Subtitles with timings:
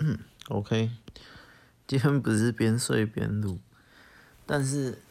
[0.00, 0.16] 嗯
[0.48, 0.92] ，OK，
[1.86, 3.58] 今天不是边睡边录，
[4.46, 5.02] 但是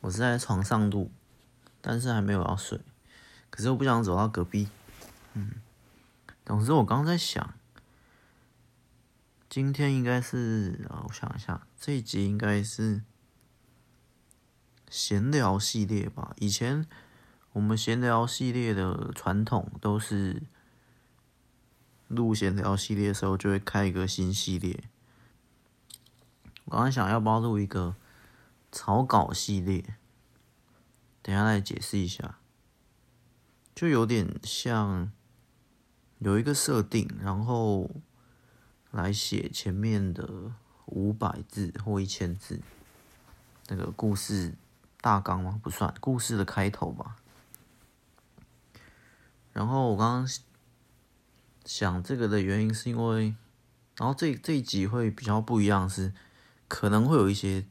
[0.00, 1.10] 我是在床上录，
[1.80, 2.80] 但是还没有要睡，
[3.50, 4.68] 可是我不想走到隔壁。
[5.34, 5.54] 嗯，
[6.46, 7.52] 总之我刚在想，
[9.50, 13.02] 今天应该是啊，我想一下，这一集应该是
[14.88, 16.32] 闲聊系列吧？
[16.38, 16.86] 以前
[17.54, 20.44] 我们闲聊系列的传统都是。
[22.08, 24.82] 录闲聊系列的时候，就会开一个新系列。
[26.64, 27.94] 我刚刚想要不录一个
[28.72, 29.96] 草稿系列，
[31.20, 32.38] 等下来解释一下，
[33.74, 35.12] 就有点像
[36.18, 37.90] 有一个设定，然后
[38.90, 40.52] 来写前面的
[40.86, 42.62] 五百字或一千字，
[43.68, 44.54] 那个故事
[45.02, 45.60] 大纲吗？
[45.62, 47.16] 不算，故事的开头吧。
[49.52, 50.28] 然后我刚刚。
[51.68, 53.34] 想这个的原因是因为，
[53.98, 56.14] 然后这这一集会比较不一样，是
[56.66, 57.66] 可能会有一些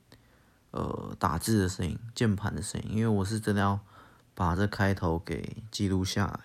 [0.69, 3.79] 呃打字的声音、键盘的声音，因为我是真的要
[4.35, 6.39] 把这开头给记录下来，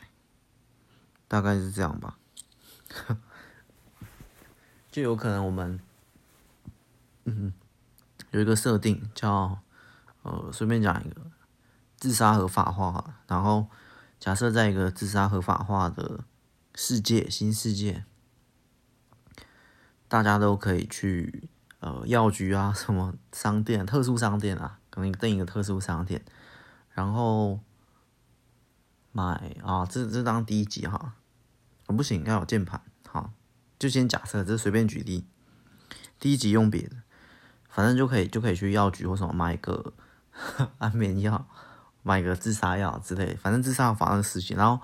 [1.29, 2.17] 大概是这样吧。
[4.91, 5.79] 就有可能我们
[7.25, 7.53] 嗯
[8.31, 9.59] 有一个设定叫
[10.23, 11.21] 呃随便讲一个
[11.99, 13.67] 自杀合法化，然后
[14.19, 16.25] 假设在一个自杀合法化的。
[16.75, 18.05] 世界新世界，
[20.09, 21.49] 大家都可以去
[21.81, 26.25] 呃药局啊，什么商店、特殊商店啊，可能订一个特殊商店，
[26.93, 27.61] 然后
[29.13, 31.15] 买啊，这这当第一集哈，
[31.85, 33.35] 不行，要有键盘，好，
[33.79, 35.27] 就先假设，这随便举例，
[36.19, 36.97] 第一集用别的，
[37.69, 39.93] 反正就可以就可以去药局或什么买一个
[40.79, 41.47] 安眠药，
[42.03, 44.83] 买个自杀药之类，反正自杀发生的事情，然后。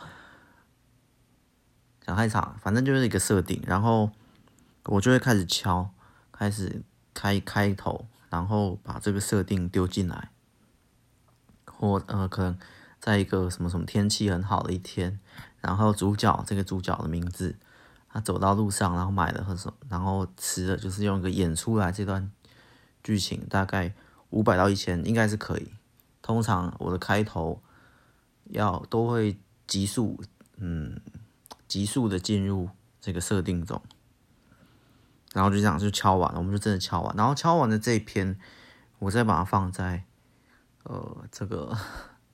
[2.08, 4.10] 讲太长，反正就是一个设定，然后
[4.86, 5.90] 我就会开始敲，
[6.32, 6.80] 开始
[7.12, 10.30] 开开头，然后把这个设定丢进来，
[11.66, 12.58] 或呃可能
[12.98, 15.20] 在一个什么什么天气很好的一天，
[15.60, 17.56] 然后主角这个主角的名字，
[18.08, 22.32] 他走到路上，然后买了什么，然后吃了，就是用一个演出来这段
[23.02, 23.92] 剧情，大概
[24.30, 25.74] 五百到一千应该是可以。
[26.22, 27.60] 通常我的开头
[28.44, 30.18] 要都会急速，
[30.56, 30.98] 嗯。
[31.68, 33.82] 急速的进入这个设定中，
[35.34, 38.40] 然后就这样就敲完了，我们就真的敲完，然后敲完的这一篇，
[38.98, 40.04] 我再把它放在
[40.84, 41.76] 呃这个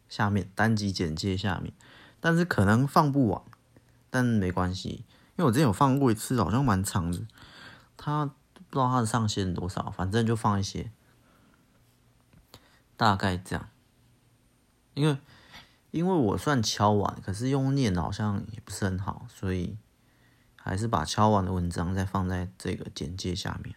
[0.08, 1.74] 下面单集简介下面，
[2.20, 3.42] 但是可能放不完，
[4.08, 5.04] 但没关系，
[5.36, 7.26] 因为我之前有放过一次，好像蛮长的，
[7.96, 8.26] 它
[8.70, 10.92] 不知道它的上限多少，反正就放一些，
[12.96, 13.68] 大概这样，
[14.94, 15.18] 因为。
[15.94, 19.76] 因为我算敲完，可是用念好像也不是很好，所以
[20.56, 23.76] 还是把敲完的文章再放在这个简介下面，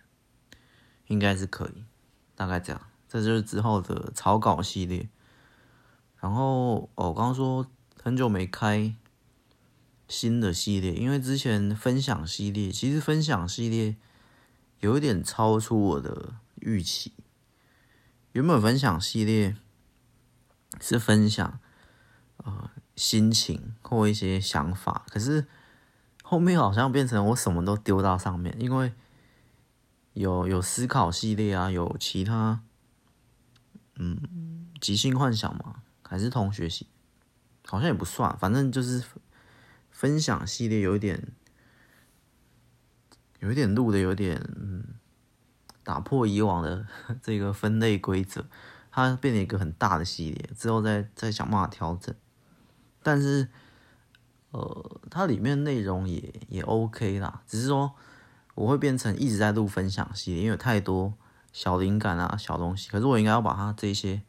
[1.05, 1.83] 应该是可以，
[2.33, 2.81] 大概这样。
[3.07, 5.07] 这就是之后的草稿系列。
[6.19, 7.67] 然后哦，我刚刚说
[8.01, 8.95] 很久没开
[10.07, 13.95] 新的系列，因为之前分享系列，其实分享系列
[14.79, 17.13] 有一点超出我的预期。
[18.31, 19.55] 原本分享系列
[20.81, 21.59] 是分享。
[22.37, 25.45] 呃，心情或一些想法，可是
[26.23, 28.93] 后面好像变成我什么都丢到上面，因为
[30.13, 32.61] 有有思考系列啊，有其他，
[33.95, 36.87] 嗯，即兴幻想嘛，还是同学系，
[37.65, 39.03] 好像也不算，反正就是
[39.89, 41.31] 分享系列有一点，
[43.39, 44.83] 有一点录的有点，嗯，
[45.83, 46.85] 打破以往的
[47.21, 48.45] 这个分类规则，
[48.91, 52.15] 它变成一个很大的系列，之后再再想办法调整。
[53.07, 53.47] 但是，
[54.51, 57.93] 呃，它里面内容也也 OK 啦，只是说
[58.53, 61.13] 我会变成一直在录分享系列，因为有太多
[61.53, 62.89] 小灵感啊、小东西。
[62.89, 64.21] 可是我应该要把它这些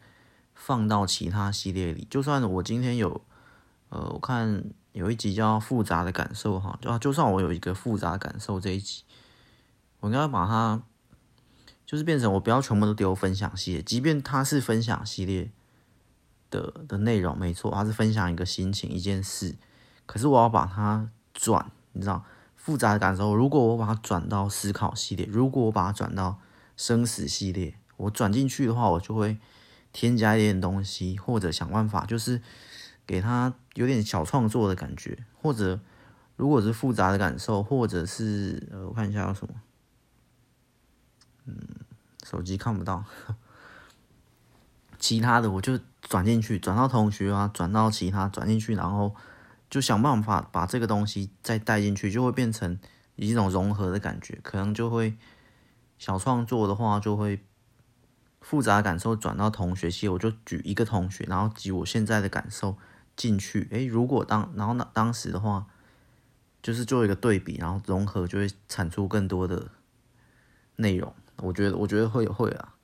[0.54, 2.06] 放到其他系列里。
[2.08, 3.20] 就算我今天有，
[3.88, 4.62] 呃，我看
[4.92, 9.02] 有一集叫《复杂的感受》哈，就就算我有一个复杂感受这一集，
[9.98, 10.80] 我应该要把它
[11.84, 15.50] 就是变成我不要全部都丢分享系列，即便它是分享系列。
[16.50, 19.56] 的的内容没错，它是分享一个心情一件事，
[20.06, 22.24] 可是我要把它转，你知道
[22.56, 23.34] 复杂的感受。
[23.34, 26.38] 如果我把它转到思考系列，如果我把它转到
[26.76, 29.38] 生死系列，我转进去的话，我就会
[29.92, 32.40] 添加一点东西，或者想办法，就是
[33.06, 35.24] 给它有点小创作的感觉。
[35.40, 35.80] 或者
[36.36, 39.54] 如果是复杂的感受，或者是呃，我看一下有什么，
[41.46, 41.56] 嗯，
[42.24, 43.04] 手机看不到。
[44.98, 49.14] 其他的我就转进去，转到同学啊，转到其他转进去，然后
[49.68, 52.78] 就想办法把这个东西再带进去，就会变成
[53.16, 55.16] 一种融合的感觉，可能就会
[55.98, 57.44] 小创作的话，就会
[58.40, 62.76] 复杂感受转到同学系，我就举一个同学，然后举我现在的感受
[63.16, 63.68] 进去。
[63.72, 65.66] 诶，如果当然后那当时的话，
[66.62, 69.68] 就是做一个对比，然后融合就会产出更多的
[70.76, 71.12] 内容。
[71.42, 72.74] 我觉得，我觉得会会啊。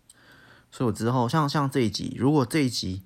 [0.74, 3.04] 所以我之后像像这一集，如果这一集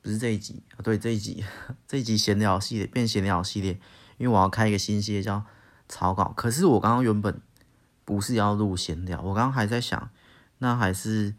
[0.00, 1.44] 不是这一集啊，对这一集
[1.86, 3.72] 这一集闲聊系列变闲聊系列，
[4.16, 5.44] 因为我要开一个新系列叫
[5.90, 6.32] 草稿。
[6.34, 7.42] 可是我刚刚原本
[8.06, 10.08] 不是要录闲聊，我刚刚还在想，
[10.56, 11.34] 那还是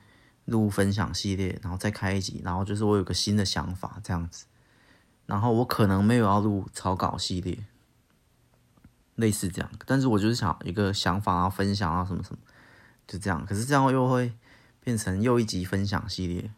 [0.45, 4.45] 录分享系列，然后再开一集，然后就是我有个新的想法这样子，
[5.25, 7.57] 然后我可能没有要录草稿系列，
[9.15, 12.38] 类似这样，但是我就是想一个想法啊，分享啊什么什么，
[13.07, 13.44] 就这样。
[13.47, 14.31] 可是这样又会。
[14.89, 16.51] 变成又一集分享系列，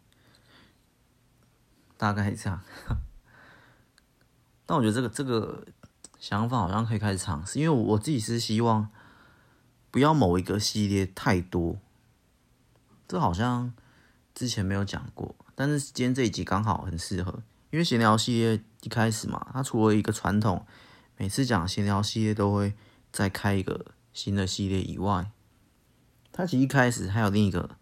[1.98, 2.62] 大概这样。
[4.64, 5.66] 但我觉得这个这个
[6.18, 8.88] 想法好像可以开始尝试，因为我自己是希望
[9.90, 11.76] 不要某一个系列太多。
[13.06, 13.74] 这好像
[14.34, 20.66] 之前没有讲过，但是今天这一集刚好很适合，因为闲聊系列一开始嘛，它除了一个传统，
[21.18, 22.72] 每次讲闲聊系列都会
[23.12, 25.30] 再开一个新的系列以外，
[26.32, 27.76] 它其实一开始还有另一个。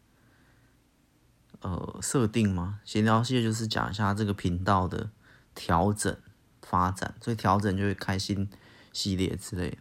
[1.61, 5.11] 呃，设定吗，闲聊系列就是讲一下这个频道的
[5.55, 6.17] 调整
[6.63, 8.49] 发展，所以调整就会开心
[8.93, 9.77] 系列之类的。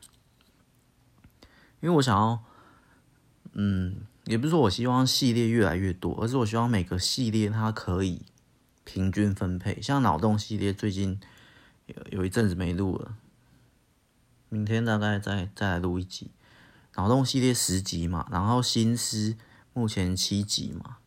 [1.79, 2.43] 因为我想要，
[3.53, 8.23] 嗯，也不是说我希望系列越来越多，而是我希望每个系列它可以
[8.83, 9.81] 平均分配。
[9.81, 11.17] 像脑洞系列最近
[11.85, 13.15] 有有一阵子没录了，
[14.49, 16.31] 明天大概再再来录一集。
[16.95, 19.37] 脑洞系列十集嘛，然后新思
[19.71, 20.97] 目前七集嘛。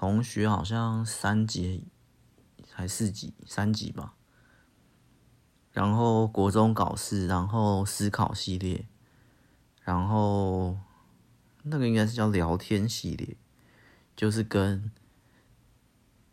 [0.00, 1.88] 同学好像三集
[2.70, 4.14] 还四集，三集吧。
[5.72, 8.86] 然后国中搞事，然后思考系列，
[9.82, 10.78] 然后
[11.64, 13.36] 那个应该是叫聊天系列，
[14.14, 14.92] 就是跟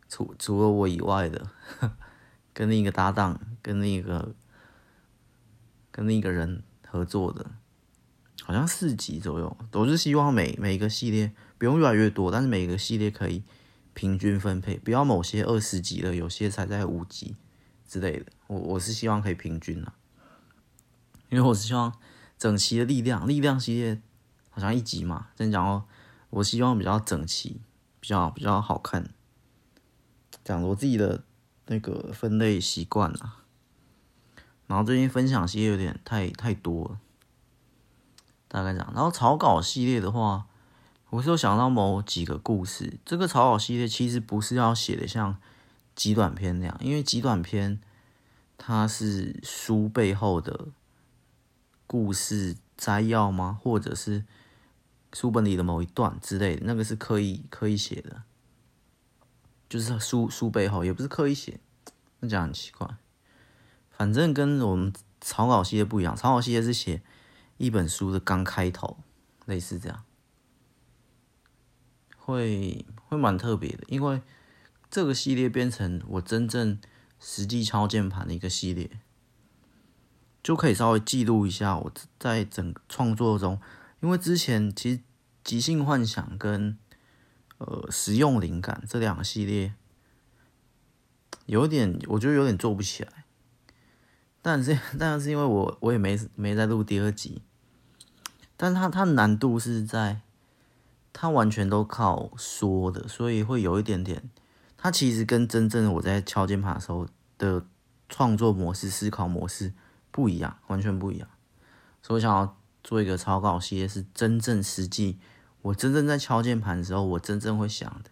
[0.08, 1.50] 除除了我以外的，
[2.54, 4.32] 跟另一个搭档，跟另一个
[5.90, 7.50] 跟另一个人合作的，
[8.44, 9.56] 好像四集左右。
[9.72, 13.42] 我是希望每每一个系列不用越来越多，但是每一个系列可以。
[13.96, 17.34] 平均分配，不要某些二十级的，有些才在五级
[17.88, 18.26] 之类的。
[18.46, 19.94] 我我是希望可以平均啊，
[21.30, 21.98] 因为我是希望
[22.38, 24.02] 整齐的力量，力量系列
[24.50, 25.84] 好像一集嘛，这样讲哦，
[26.28, 27.62] 我希望比较整齐，
[27.98, 29.08] 比较比较好看。
[30.44, 31.24] 讲我自己的
[31.68, 33.44] 那个分类习惯啊，
[34.66, 37.00] 然后最近分享系列有点太太多了，
[38.46, 38.92] 大概讲。
[38.94, 40.48] 然后草稿系列的话。
[41.16, 45.38] 我是有想到某几个故事，这个草稿系列其实不是要写的像
[45.94, 47.80] 极短篇那样，因为极短篇
[48.58, 50.66] 它是书背后的
[51.86, 53.58] 故事摘要吗？
[53.62, 54.26] 或者是
[55.14, 58.22] 书本里的某一段之类的，那个是刻意刻意写的，
[59.70, 61.58] 就是书书背后也不是刻意写，
[62.20, 62.86] 那讲很奇怪。
[63.90, 64.92] 反正跟我们
[65.22, 67.00] 草稿系列不一样，草稿系列是写
[67.56, 68.98] 一本书的刚开头，
[69.46, 70.02] 类似这样。
[72.26, 74.20] 会会蛮特别的，因为
[74.90, 76.76] 这个系列变成我真正
[77.20, 78.90] 实际敲键盘的一个系列，
[80.42, 83.60] 就可以稍微记录一下我在整创作中，
[84.00, 85.00] 因为之前其实
[85.44, 86.76] 即兴幻想跟
[87.58, 89.74] 呃实用灵感这两个系列
[91.46, 93.24] 有点，我觉得有点做不起来，
[94.42, 97.40] 但是但是因为我我也没没在录第二集，
[98.56, 100.22] 但它它难度是在。
[101.18, 104.28] 它完全都靠说的，所以会有一点点。
[104.76, 107.08] 它其实跟真正我在敲键盘的时候
[107.38, 107.64] 的
[108.10, 109.72] 创作模式、思考模式
[110.10, 111.26] 不一样，完全不一样。
[112.02, 112.54] 所以我想要
[112.84, 115.18] 做一个草稿系列，是真正实际，
[115.62, 118.10] 我真正在敲键盘的时候，我真正会想的。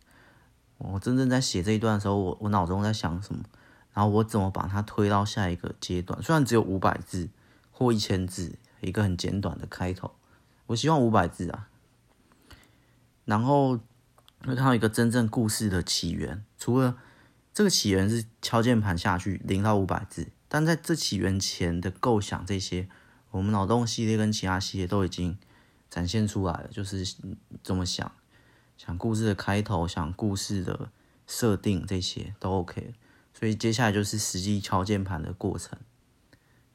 [0.78, 3.44] 我真正在写这一段的时候，我我脑中在想什么，
[3.92, 6.22] 然后我怎么把它推到下一个阶段。
[6.22, 7.28] 虽然只有五百字
[7.70, 10.12] 或一千字，一个很简短的开头，
[10.68, 11.68] 我希望五百字啊。
[13.24, 13.78] 然后
[14.40, 16.98] 会看到一个真正故事的起源，除了
[17.52, 22.88] 这个起源是敲键盘下去零到五百字，但在这起源前的构想这些，
[23.30, 25.38] 我们脑洞系列跟其他系列都已经
[25.88, 27.16] 展现出来了，就是
[27.62, 28.12] 怎么想，
[28.76, 30.90] 想故事的开头，想故事的
[31.26, 32.94] 设定这些都 OK，
[33.32, 35.78] 所以接下来就是实际敲键盘的过程，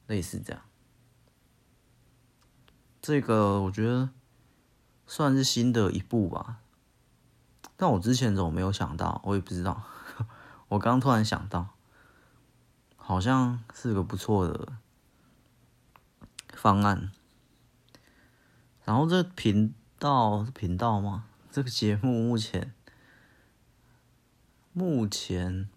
[0.07, 0.61] 类似这样。
[3.01, 4.09] 这个我觉得。
[5.11, 6.59] 算是新的一步吧，
[7.75, 9.19] 但我之前怎么没有想到？
[9.25, 9.81] 我也不知道。
[10.69, 11.69] 我刚突然想到，
[12.95, 14.73] 好像是个不错的
[16.53, 17.11] 方案。
[18.85, 21.25] 然后这频道频道吗？
[21.49, 22.71] 这个节目目前
[24.73, 25.67] 目前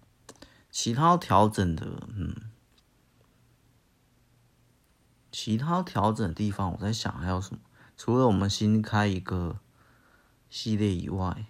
[0.70, 2.36] 其他调整的，嗯，
[5.30, 7.60] 其他调整的地方，我在想还有什么？
[7.96, 9.58] 除了我们新开一个
[10.50, 11.46] 系列以外，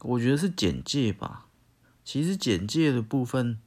[0.00, 1.46] 我觉得是简介吧。
[2.04, 3.60] 其实简介的部分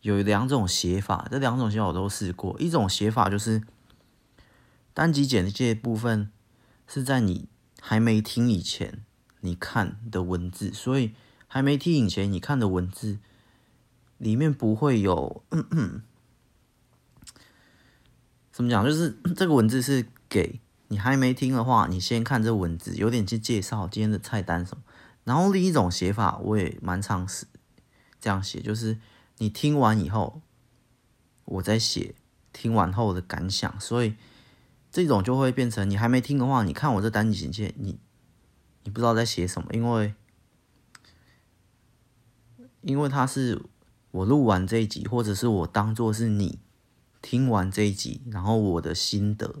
[0.00, 2.58] 有两种写法，这两种写法我都试过。
[2.58, 3.62] 一种写法就是
[4.92, 6.32] 单集简介部分
[6.88, 7.48] 是在你
[7.80, 9.04] 还没听以前
[9.42, 11.14] 你看的文字，所以
[11.46, 13.20] 还没听以前你看的文字
[14.16, 15.44] 里面不会有。
[15.50, 16.00] 咳咳
[18.58, 18.84] 怎么讲？
[18.84, 24.82] 就是 这个文字是给你还没听的话，你先看这文字，有点去介绍今天的菜单什么。
[25.22, 27.46] 然后另一种写法我也蛮常试
[28.20, 28.98] 这样写，就是
[29.36, 30.42] 你听完以后，
[31.44, 32.16] 我再写
[32.52, 33.78] 听完后的感想。
[33.78, 34.16] 所以
[34.90, 38.00] 这种就会变成你还没听的话，你看我这单集简介，你
[38.82, 40.12] 你不知道在写什么，因为
[42.80, 43.62] 因为它是
[44.10, 46.58] 我录完这一集，或者是我当做是你。
[47.20, 49.56] 听完这一集，然后我的心得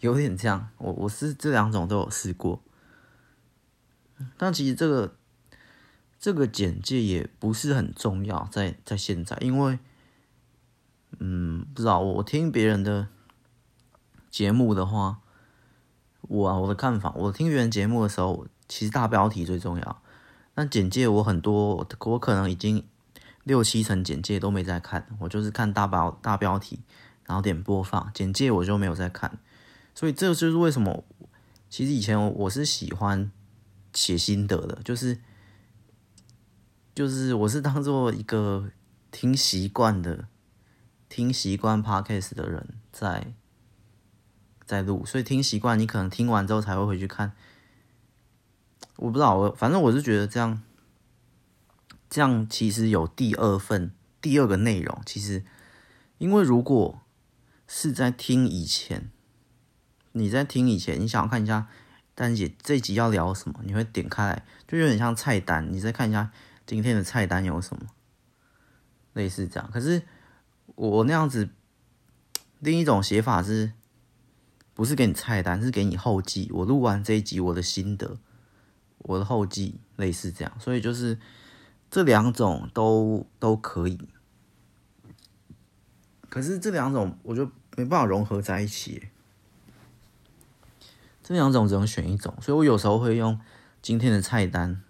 [0.00, 2.62] 有点这样，我我是这两种都有试过，
[4.36, 5.14] 但其实这个
[6.18, 9.78] 这个简介也不是很重要，在在现在，因为
[11.18, 13.08] 嗯，不知道我听别人的
[14.30, 15.20] 节目的话，
[16.22, 20.02] 我啊我的看法，我听别人节目的时候，其实大标题最重要，
[20.54, 22.84] 但简介我很多，我可能已经。
[23.44, 26.80] 六七层简介都没在看，我就是看大标大标题，
[27.24, 29.38] 然后点播放简介，我就没有在看。
[29.94, 31.04] 所以这就是为什么，
[31.68, 33.30] 其实以前我是喜欢
[33.94, 35.18] 写心得的，就是
[36.94, 38.70] 就是我是当做一个
[39.10, 40.26] 听习惯的、
[41.08, 43.32] 听习惯 podcast 的人在
[44.64, 47.32] 在录，所以听习惯，你可能听完之后才会回去看。
[48.96, 50.62] 我不知道，我反正我是觉得这样。
[52.10, 55.44] 这样其实有第二份第二个内容，其实
[56.18, 57.00] 因为如果
[57.68, 59.12] 是在听以前，
[60.10, 61.68] 你在听以前，你想要看一下
[62.16, 66.32] 丹姐这集要聊什么，你会点开来，就有点像菜单，你再看一下
[66.66, 67.86] 今天的菜单有什么，
[69.12, 69.70] 类似这样。
[69.72, 70.02] 可是
[70.74, 71.48] 我那样子，
[72.58, 73.72] 另一种写法是，
[74.74, 76.50] 不是给你菜单，是给你后记。
[76.52, 78.18] 我录完这一集，我的心得，
[78.98, 81.16] 我的后记类似这样，所以就是。
[81.90, 83.98] 这两种都都可以，
[86.28, 89.08] 可是这两种我就没办法融合在一起。
[91.20, 93.40] 这两种只能选一种，所以我有时候会用
[93.82, 94.80] 今天的菜单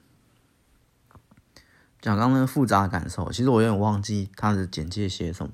[2.02, 3.32] 讲刚刚那个复杂的感受。
[3.32, 5.52] 其实我有点忘记它的简介写什么，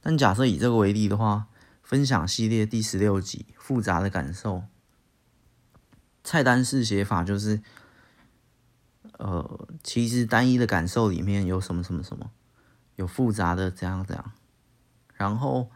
[0.00, 1.48] 但假设以这个为例的话，
[1.82, 4.62] 分享系列第十六集复杂的感受，
[6.24, 7.60] 菜单式写法就是。
[9.18, 12.30] 呃，其实单一的感受里面有什么什么什么，
[12.94, 14.32] 有复杂的这样这样，
[15.14, 15.70] 然后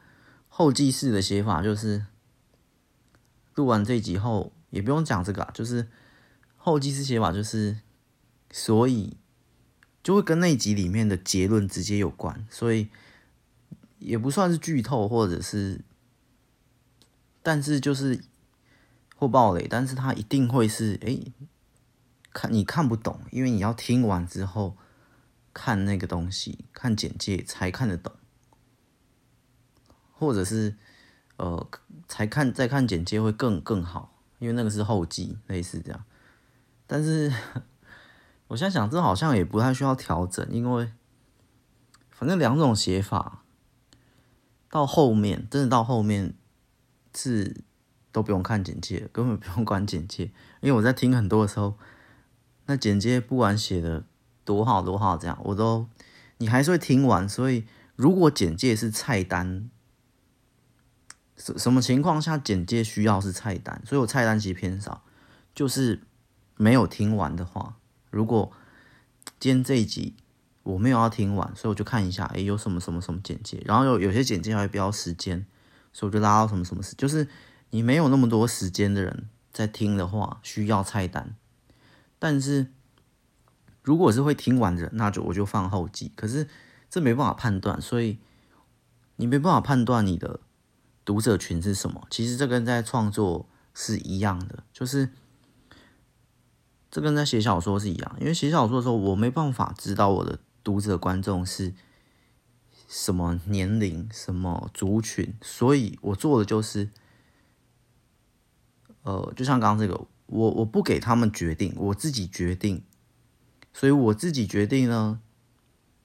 [0.49, 2.07] 后记式的写法就是
[3.57, 5.89] 录完这集后也不用讲这个啊，就是
[6.57, 7.79] 后记式写法就是，
[8.53, 9.17] 所以
[10.05, 12.91] 就会跟那集里面的结论直接有关，所以
[13.99, 15.81] 也不算是剧透或者是，
[17.43, 18.23] 但是就是
[19.17, 21.09] 或爆雷，但是它一定会是哎。
[21.09, 21.33] 诶
[22.33, 24.77] 看你看不懂，因为你要听完之后
[25.53, 28.11] 看那个东西，看简介才看得懂，
[30.11, 30.77] 或者是
[31.37, 31.69] 呃
[32.09, 36.05] 才看再看简介会更更好，因为那个是后记，类似这样。
[36.87, 37.31] 但是
[38.49, 40.91] 我现在想，这好像也不太需要调整，因为
[42.11, 43.43] 反正两种写法
[44.71, 46.35] 到后面真的到后面
[47.15, 47.63] 是
[48.11, 51.77] 都不用看简介，根本不用管简介，因为我在听很多的时候。
[52.73, 54.03] 那简介不管写的
[54.47, 55.87] 多好多好，这样我都
[56.39, 57.29] 你还是会听完。
[57.29, 59.69] 所以如果简介是菜单，
[61.37, 63.83] 什什么情况下简介需要是菜单？
[63.85, 65.03] 所以我菜单其实偏少，
[65.55, 66.01] 就是
[66.57, 67.77] 没有听完的话，
[68.09, 68.51] 如果
[69.39, 70.15] 今天这一集
[70.63, 75.45] 我没有要听完，所以我就看一下，诶，有什么什么什么简介，然后有有些简介还会标时间，
[75.93, 77.29] 所以我就拉到什么什么时，就是
[77.69, 81.35] 你没有那么多时间的人在听的话，需要菜单。
[82.25, 82.69] 但是，
[83.83, 86.13] 如果是会听完的，那就我就放后记。
[86.15, 86.49] 可是
[86.89, 88.21] 这没办法判断，所以
[89.17, 90.39] 你没办法判断你的
[91.05, 92.07] 读者群是什么。
[92.09, 95.09] 其实这跟在创作是一样的，就是
[96.93, 98.17] 这跟在写小说是一样。
[98.21, 101.75] 因为写小说的时候，我没办法知道我的读者观众是
[102.87, 106.89] 什么年龄、什么族群，所以我做的就是，
[109.03, 112.83] 呃，就像刚刚这个，我我不给他们决定，我自己决定，
[113.73, 115.21] 所以我自己决定呢，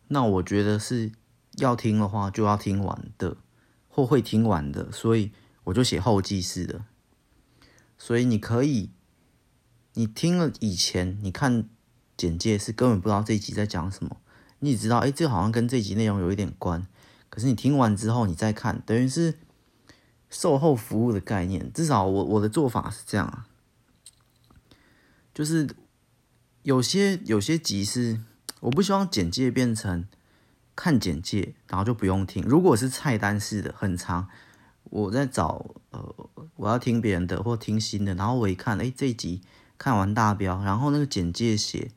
[0.10, 1.14] 那我觉得是
[1.58, 3.38] 要听的话就要听完的，
[3.88, 5.32] 或会听完的，所以
[5.64, 6.84] 我就写后记式的，
[7.98, 8.92] 所以你可以，
[9.94, 11.70] 你听了以前你看
[12.18, 14.18] 简介是根本不知道这一集在讲什么。
[14.60, 16.86] 你也知道，哎，这好像跟这集内容有一点关。
[17.30, 19.36] 可是你听完之后，你再看，等于是
[20.30, 21.72] 售后服务的概念。
[21.72, 23.48] 至少我我的做法是这样啊，
[25.38, 25.70] 就是
[26.64, 28.20] 有些有些集是
[28.60, 30.08] 我不希望简介变成
[30.76, 32.42] 看简介，然后就不用听。
[32.42, 34.28] 如果是菜单式的很长，
[34.86, 36.16] 我在找呃
[36.56, 39.44] 我要听别人的或听新的，然后我一看，哎，这一集
[39.78, 41.92] 看完大标，然后那个简介写。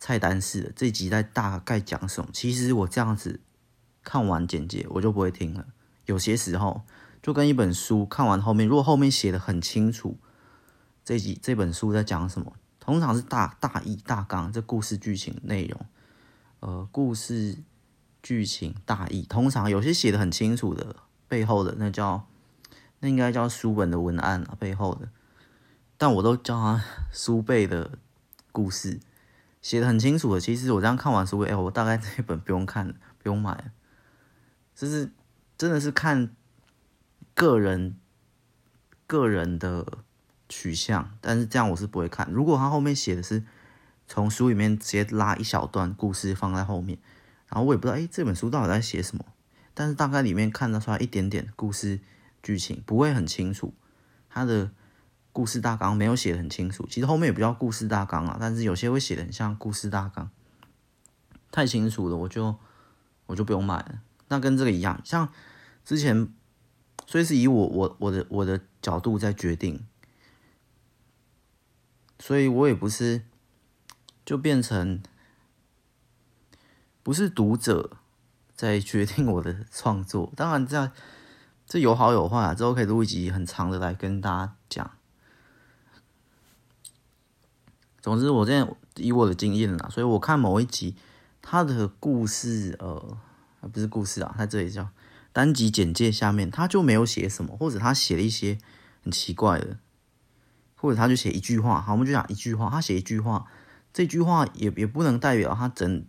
[0.00, 2.28] 菜单式的这集在大概讲什么？
[2.32, 3.38] 其实我这样子
[4.02, 5.66] 看完简介，我就不会听了。
[6.06, 6.82] 有些时候
[7.22, 10.18] 就跟一本书看完后面，如果后面写的很清楚，
[11.06, 15.86] 这集这本书在讲什么，通常是大大意大纲，这故事剧情内容，
[16.58, 17.58] 呃，故事
[18.20, 20.96] 剧情大意，通常有些写的很清楚的
[21.28, 22.26] 背后的那叫
[22.98, 25.08] 那应该叫书本的文案啊，背后的，
[25.96, 26.84] 但我都叫它
[27.14, 28.00] 书背的
[28.50, 28.98] 故事。
[29.62, 33.70] 写的很清楚的，其实我这样看完书，哎，我大概这本不用看了，不用买了。
[34.74, 35.12] 就是
[35.56, 36.34] 真的是看
[37.32, 37.96] 个人
[39.06, 39.98] 个人的
[40.48, 42.28] 取向，但是这样我是不会看。
[42.30, 43.44] 如果他后面写的是
[44.06, 46.98] 从书里面直接拉一小段故事放在后面，
[47.48, 49.24] 然后我也不知道，哎，这本书到底在写什么，
[49.74, 52.00] 但是大概里面看得出来一点点故事
[52.42, 53.74] 剧情，不会很清楚，
[54.28, 54.70] 他的。
[55.32, 60.30] 故事大纲没有写得很清楚，其实后面也不叫故事大纲啊，但是有些会写得很像故事大纲，
[61.52, 62.56] 太清楚了，我就
[63.26, 64.00] 我就不用买了。
[64.28, 65.30] 那跟这个一样，像
[65.84, 66.26] 之前，
[67.06, 69.84] 所以是以我我我的我的角度在决定，
[72.18, 73.22] 所以我也不是
[74.24, 75.02] 就变成
[77.02, 77.98] 不是读者
[78.54, 80.32] 在决定我的创作。
[80.34, 80.90] 当然这样
[81.66, 84.90] 这有好有坏啊，之后可以录一集很长的来跟大家讲。
[88.00, 90.94] 总之，我现在以我的经验啦，所以我看某一集，
[91.42, 93.18] 他的故事，呃，
[93.72, 94.88] 不是故事啊，他这里叫
[95.32, 98.58] 单集简介下面，他就没有写什么，或者他写了一些
[99.02, 99.78] 很奇怪的，
[100.76, 103.46] 或者他就写一句话，好，我们就讲一句话，他写一句话，
[103.92, 106.04] 这句话也也不能代表他整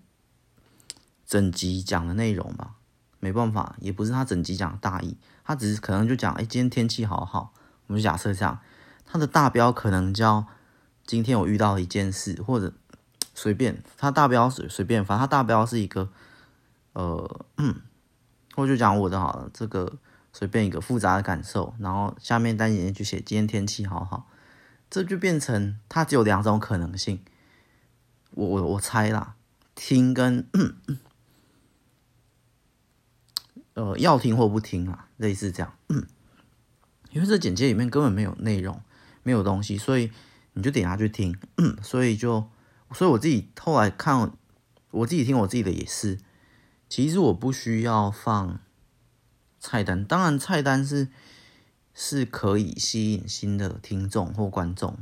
[1.25, 2.75] 整集讲的内容吧，
[3.19, 7.53] 没办法，也不是他整集讲的大意，他只是可能就讲，哎，今天天气好好，
[7.88, 8.60] 我们就假设这样，
[9.06, 10.45] 他的大标可能叫。
[11.06, 12.73] 今天我遇到了一件事，或者
[13.34, 16.10] 随便，他大标随随便，反正他大标是一个，
[16.91, 17.45] 呃，
[18.53, 19.93] 或者就讲我的好了，这个
[20.34, 24.27] 随便一个复杂的感受，然后下面单眼就写今天天气好好，
[24.89, 27.21] 这就变成它只有两种可能性，
[28.32, 29.36] 我我我猜啦，
[29.76, 30.47] 听跟
[33.73, 35.73] 呃要听或不听啊，类似这样，
[37.12, 38.82] 因为这简介里面根本没有内容，
[39.23, 40.12] 没有东西，所以。
[40.54, 41.38] 你就点下去听，
[41.84, 42.50] 所以就，
[42.91, 44.32] 所以我自己后来看，
[44.89, 46.17] 我自己听我自己的也是，
[46.89, 48.60] 其实我不需要放
[49.60, 51.10] 菜单，当然菜单是
[51.99, 54.99] 是可以吸引新的听众或观众，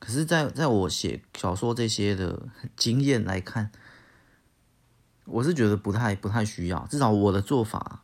[0.00, 3.70] 可是在在我写小说这些的经验来看，
[5.24, 8.02] 我是觉得不太不太需要，至少我的做法。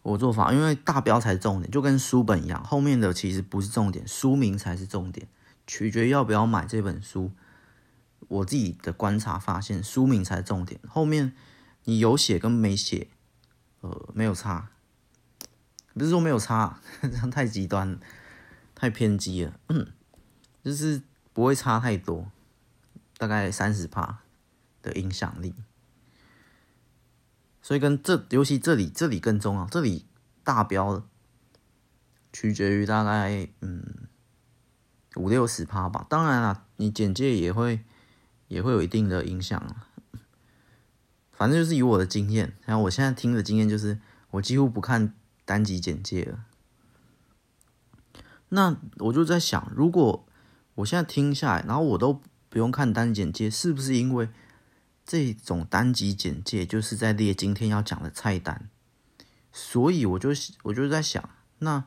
[0.00, 5.28] 我做法，因为大标才重点，就跟书本一样，后面的其实不是重点，书名才是重点，
[5.66, 7.30] 取决要不要买这本书。
[8.28, 11.34] 我自己的观察发现，书名才是重点，后面
[11.84, 13.08] 你有写跟没写，
[13.82, 14.70] 呃，没有差，
[15.98, 17.98] 不是说没有差， 这样太极端，
[18.74, 19.58] 太偏激了，
[20.62, 22.30] 就是不会差太多，
[23.16, 24.20] 大概三十趴
[24.80, 25.54] 的影响力。
[27.60, 29.66] 所以跟这，尤其这里，这里更重要。
[29.66, 30.06] 这里
[30.42, 31.04] 大标
[32.32, 33.84] 取决于大概嗯
[35.16, 36.06] 五六十趴吧。
[36.08, 37.84] 当然了，你简介也会
[38.46, 39.60] 也会有一定的影响。
[41.32, 45.14] 反正就是以我的经验，然后我现在听的经验就是，我几乎不看
[45.48, 46.44] 单集简介了。
[48.50, 50.26] 那我就在想，如果
[50.74, 54.28] 我现在听下来，然后我都不用看单简介，是不是因为？
[55.10, 58.68] 这种单集简介就是在列今天要讲的菜单，
[59.50, 60.28] 所以我就
[60.64, 61.30] 我就在想，
[61.60, 61.84] 那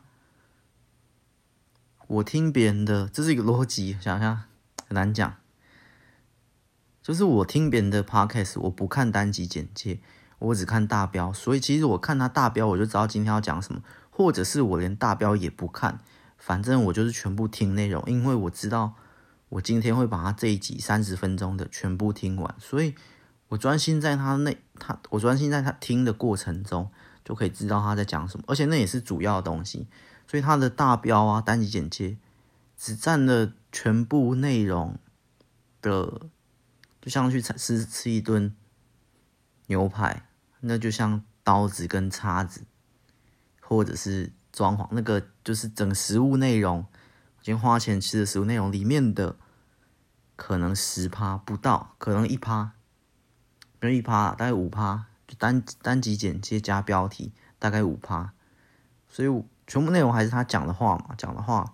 [2.07, 4.43] 我听别人的，这是一个逻辑，想想
[4.87, 5.37] 很难讲。
[7.03, 9.99] 就是我听别人的 podcast，我不看单集简介，
[10.41, 15.99] 我只看大标，所以其实我看他大标，我就知道今天要讲什么，或者是我连大标也不看，
[16.37, 18.93] 反正我就是全部听内容，因为我知道
[19.49, 22.95] 我今天会把他这一集三十分钟的全部听完，所以
[23.49, 26.89] 我专心在他那他我专心在他听的过程中，
[27.23, 29.87] 就可以知道他在讲什么，而且那也是主要的东西，
[30.27, 32.17] 所以他的大标啊单集简介
[32.77, 34.97] 只占了全部内容
[35.81, 36.21] 的。
[37.01, 38.55] 就像去吃吃一顿
[39.65, 40.23] 牛排，
[40.61, 42.63] 那就像刀子跟叉子，
[43.59, 46.85] 或者是装潢，那个就是整食物内容，
[47.41, 49.35] 今天花钱吃的食物内容里面的
[50.35, 52.71] 可能十趴不到，可能一趴，
[53.79, 58.33] 没有一趴，大概五趴，就单单集简接加标题，大概五趴，
[59.07, 61.73] 所以全部内容还是他讲的话嘛，讲的话，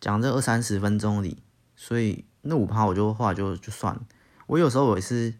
[0.00, 1.42] 讲这二三十分钟里，
[1.74, 4.02] 所以那五趴我就话就就算了。
[4.46, 5.34] 我有时候我也是，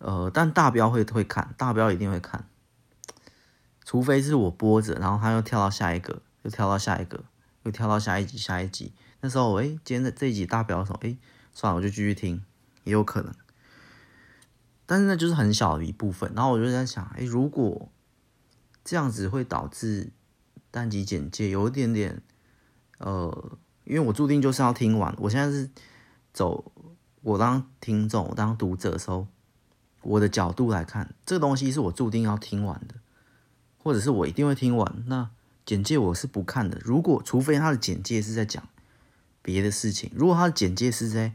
[0.00, 2.48] 呃，但大标会会看，大标一定会看，
[3.84, 7.22] 除非是我播着，然后他又跳到下一个，又跳到下一个，
[7.64, 11.16] 又跳到下一集，下一集，那时候，哎，今天的这一集大标的时候，哎，
[11.52, 12.42] 算了，我就继续听，
[12.84, 13.34] 也有可能，
[14.86, 16.32] 但是那就是很小的一部分。
[16.34, 17.90] 然后我就在想，哎，如果
[18.82, 20.10] 这样子会导致
[20.70, 22.22] 单集简介有一点点，
[22.96, 25.70] 呃，因为我注定就是要听完，我现在是
[26.32, 26.72] 走。
[27.22, 29.26] 我当听众，我当读者的时候，
[30.02, 32.94] 我的角度来看，这个东西是我注定要听完的，
[33.78, 35.04] 或者是我一定会听完。
[35.06, 35.30] 那
[35.66, 36.80] 简介我是不看的。
[36.82, 38.66] 如果除非他的简介是在讲
[39.42, 41.32] 别的事情，如果他的简介是在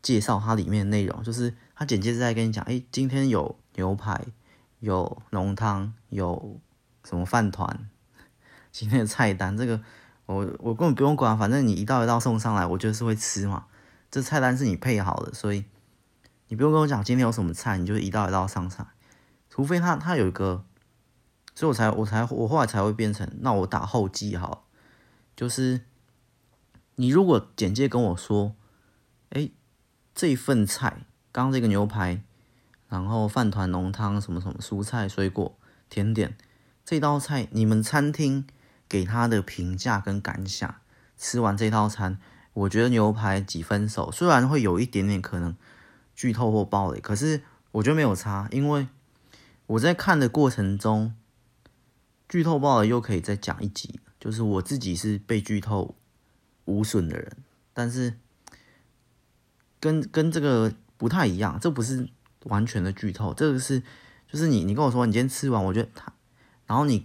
[0.00, 4.26] 介绍它里面的内容，就是他简介是在跟你讲，哎，今天有牛排，
[4.80, 6.60] 有浓汤，有
[7.04, 7.88] 什么饭团，
[8.70, 9.80] 今天的菜单，这个
[10.26, 13.64] 我我根本不用管，反正你一道一道送上来，我就是会吃嘛。
[14.10, 15.64] 这菜单是你配好的，所以
[16.48, 18.86] 你不用跟我讲今天有什么菜，你就一道一道上菜。
[19.50, 20.64] 除非他他有一个，
[21.54, 24.66] 所以我才我才我后来才会变成，那我打后记好，
[25.36, 25.82] 就是
[26.94, 28.54] 你如果简介跟我说，
[29.30, 29.50] 哎，
[30.14, 32.22] 这份菜，刚刚这个牛排，
[32.88, 35.58] 然后饭团、浓汤，什么什么蔬菜、水果、
[35.90, 36.36] 甜点，
[36.84, 38.46] 这道菜你们餐厅
[38.88, 40.76] 给他的评价跟感想，
[41.16, 42.18] 吃完这套餐。
[42.54, 45.54] 我觉得牛排几分熟，虽然会有一点点可能
[46.18, 48.88] 剧透或爆雷，可是我觉得没有差，因为
[49.68, 51.14] 我在看的过程中，
[52.28, 55.94] 剧透爆雷又可以再讲一集，就是我自己是被剧透
[56.64, 57.36] 无损的人，
[57.72, 58.18] 但是
[59.78, 62.08] 跟跟这个不太一样，这不是
[62.46, 63.80] 完全的剧透，这个是
[64.26, 66.12] 就是你你跟我说你今天吃完，我觉得他，
[66.66, 67.04] 然后你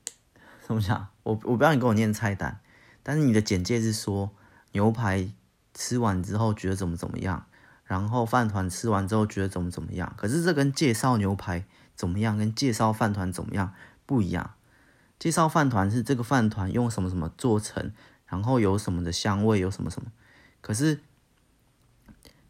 [0.66, 1.08] 怎么讲？
[1.24, 2.60] 我我不要你跟我念菜单，
[3.02, 4.32] 但是你的简介是说。
[4.72, 5.32] 牛排
[5.72, 7.45] 吃完之后觉得怎么怎么样，
[7.86, 10.12] 然后饭团吃完之后觉得怎么怎么样。
[10.16, 13.72] 可是这跟介绍牛排怎么样，跟介绍饭团怎么样
[14.04, 14.50] 不一样。
[15.18, 17.92] 介绍饭团是这个饭团用什么什么做成，
[18.26, 20.10] 然后有什么的香味，有什么什么。
[20.60, 21.00] 可是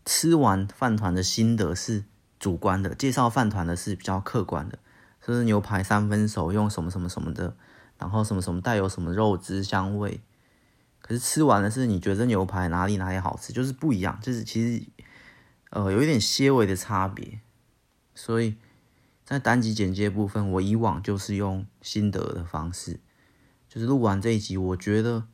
[0.04, 2.04] 吃完饭团的心得是
[2.40, 4.78] 主观的，介绍饭团的是比较客观的。
[5.24, 7.56] 就是牛排三分熟，用什么什么什么的，
[7.98, 10.20] 然后什么什么带有什么肉汁香味。
[11.00, 14.84] 可是吃完的是你觉得牛排哪里哪里好吃，就是不一样，就是其实
[15.70, 17.40] 呃有一点些微的差别。
[18.14, 18.56] 所以
[19.24, 23.00] 在单集简介部分，我以往就是用心得的方式，
[23.68, 25.26] 就是录完这一集，我觉得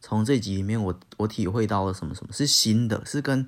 [0.00, 3.46] 从这集里面我我体会到了什么什么是新的，是跟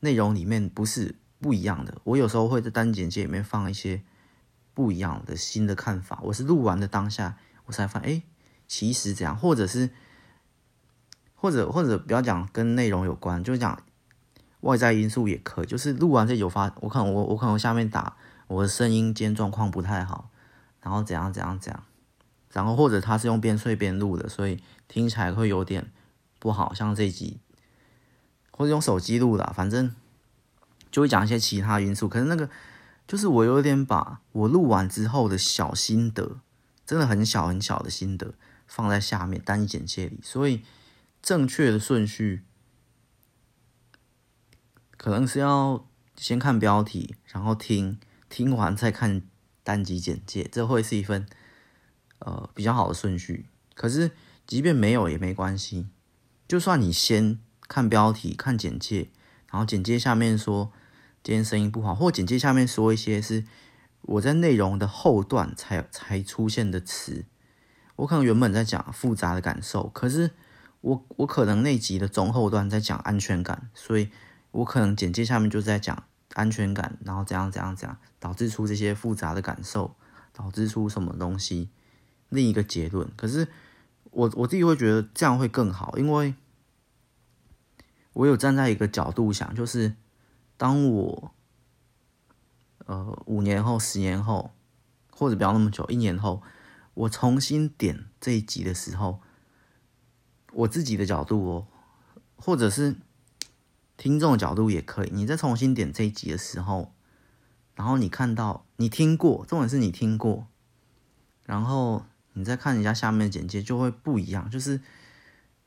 [0.00, 1.98] 内容里面不是不一样的。
[2.04, 4.02] 我有时候会在单简介里面放一些
[4.74, 6.20] 不一样的新的看法。
[6.24, 8.22] 我是录完的当下，我才发现，哎，
[8.68, 9.90] 其实这样，或者是。
[11.38, 13.80] 或者或者不要讲跟内容有关，就讲
[14.60, 15.66] 外在因素也可以。
[15.66, 18.16] 就是录完这有发，我可能我我可能下面打
[18.46, 20.30] 我的声音今天状况不太好，
[20.80, 21.82] 然后怎样怎样怎样，
[22.52, 25.90] 然后或者他是用边睡边录的，所以听起来会有点
[26.38, 27.38] 不好，像这集
[28.50, 29.94] 或者用手机录的，反正
[30.90, 32.08] 就会讲一些其他因素。
[32.08, 32.48] 可是那个
[33.06, 36.38] 就是我有点把我录完之后的小心得，
[36.84, 38.34] 真的很小很小的心得
[38.66, 40.62] 放在下面单集简介里，所以。
[41.22, 42.44] 正确的顺序
[44.96, 49.22] 可能是要先看标题，然后听，听完再看
[49.62, 51.26] 单集简介，这会是一份
[52.18, 53.46] 呃比较好的顺序。
[53.74, 54.10] 可是
[54.46, 55.88] 即便没有也没关系，
[56.48, 59.10] 就算你先看标题、看简介，
[59.50, 60.72] 然后简介下面说
[61.22, 63.44] 今天声音不好，或简介下面说一些是
[64.02, 67.26] 我在内容的后段才才出现的词，
[67.96, 70.32] 我可能原本在讲复杂的感受，可是。
[70.82, 74.08] 我我可能那集的中后段在讲安全感，所以
[74.56, 79.94] 我可能简介下面就在讲安全感，然后怎样怎样怎样，导致出这些复杂的感受，
[80.32, 81.68] 导致出什么东西，
[82.30, 83.10] 另一个结论。
[83.16, 83.48] 可是
[84.12, 86.34] 我我自己会觉得这样会更好，因为
[88.14, 89.94] 我有站在一个角度想，就是
[90.56, 91.34] 当我
[92.86, 94.52] 呃五年后、十年后，
[95.10, 96.42] 或者不要那么久，一年后，
[96.94, 99.20] 我重新点这一集的时候，
[100.54, 101.66] 我自己的角度哦，
[102.36, 102.96] 或者是。
[103.96, 106.92] 听众的角度也可以，你再重新点这一集的时候，
[107.74, 110.46] 然后你看到你听过，重点是你听过，
[111.44, 112.04] 然后
[112.34, 114.80] 你再看一下下面的简介就会不一样，就是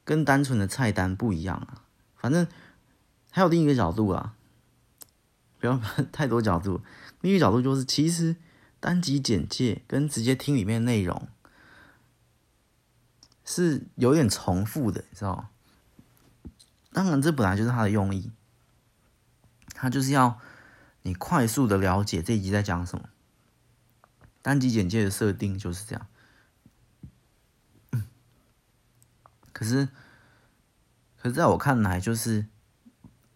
[0.03, 1.83] 跟单纯的菜单不一样啊。
[2.15, 2.47] 反正
[3.31, 4.35] 还有另一个角度啊，
[5.59, 5.79] 不要
[6.11, 6.81] 太多角度。
[7.21, 8.35] 另一个角度就是，其实
[8.79, 11.27] 单集简介跟直接听里面内容
[13.43, 15.48] 是有点重复的，你知道吗？
[16.91, 18.31] 当然，这本来就是他的用意，
[19.75, 20.39] 他就是要
[21.03, 23.09] 你快速的了解这一集在讲什么。
[24.41, 26.07] 单集简介的设定就是这样。
[29.53, 29.87] 可是，
[31.17, 32.47] 可是在我看来就是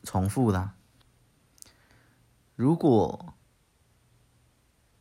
[0.03, 0.73] 重复啦。
[2.55, 3.33] 如果，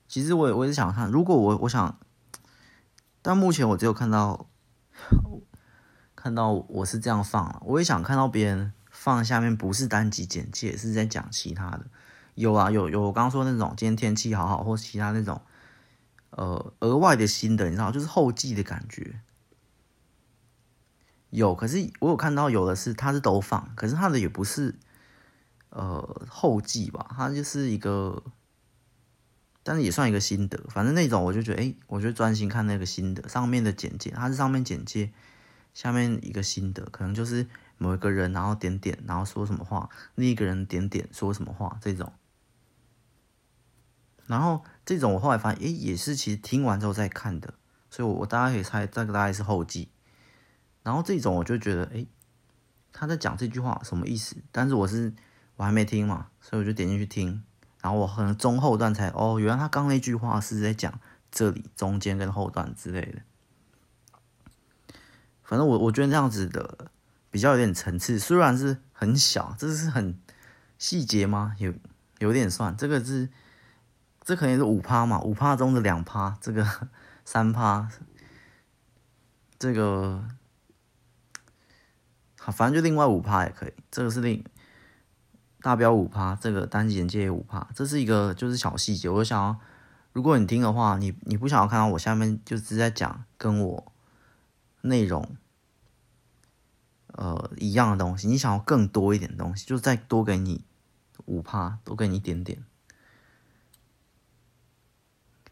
[0.07, 1.99] 其实我也我也想看，如果我我想，
[3.23, 4.47] 但目前我只有看到。
[6.23, 11.87] 看到我是这样放了，我也想看到别人放下面不是单集简介，是在讲其他的。
[12.37, 15.43] 有啊，有有，我刚刚说那种今天天气好好，或其他那种，
[16.31, 19.19] 呃，额外的心得，你知道，就是后记的感觉。
[21.31, 24.77] 有，可是我有看到有的是，他是都放，可是他的也不是，
[25.71, 28.23] 呃，后记吧，他就是一个，
[29.65, 30.63] 但是也算一个心得。
[30.69, 35.11] 反正那种我就觉得，哎、我就专心看那个心得上面的简介，它是上面简介。
[35.75, 37.47] 下面一个心得，可能就是
[37.79, 42.13] 某一个人，然后点点，然后说什么话，另一个人点点说什么话这种。
[44.27, 47.55] 然后这种我后来发现，诶，也是其实听完之后再看的，
[47.91, 49.91] 所以我我大概可以猜这个大概是后记。
[50.83, 52.07] 然后这种我就觉得，诶，
[52.93, 54.37] 他在讲这句话什么意思？
[54.51, 55.13] 但是我是
[55.57, 57.43] 我还没听嘛，所以我就点进去听。
[57.81, 63.23] 然后我可能中后段才，哦，原来他刚那句话是在讲这里中间跟后段之类的。
[65.53, 66.91] 反正我我觉得这样子的
[67.31, 70.19] 比较有点层次，虽然是很小，这是很
[70.79, 71.55] 细节吗？
[71.59, 71.75] 有
[72.21, 73.29] 有点算，这个是
[74.23, 76.67] 这可能是五趴嘛，五趴中的两趴，这个
[77.27, 77.87] 三趴，
[79.59, 80.25] 这个
[82.39, 84.43] 好，反正就另外五趴也可以，这个是另
[85.61, 89.11] 大标五趴，这个单集简介五趴，这是一个就是小细节。
[89.11, 89.61] 我想要，
[90.15, 93.93] 如果你听的话，你你不想要看到我下面就直接讲跟我
[94.81, 95.37] 内容。
[97.13, 100.65] 呃，一样的东西，你想要更多一点东西，就再多给你
[101.27, 102.65] 五趴，多给你一点点。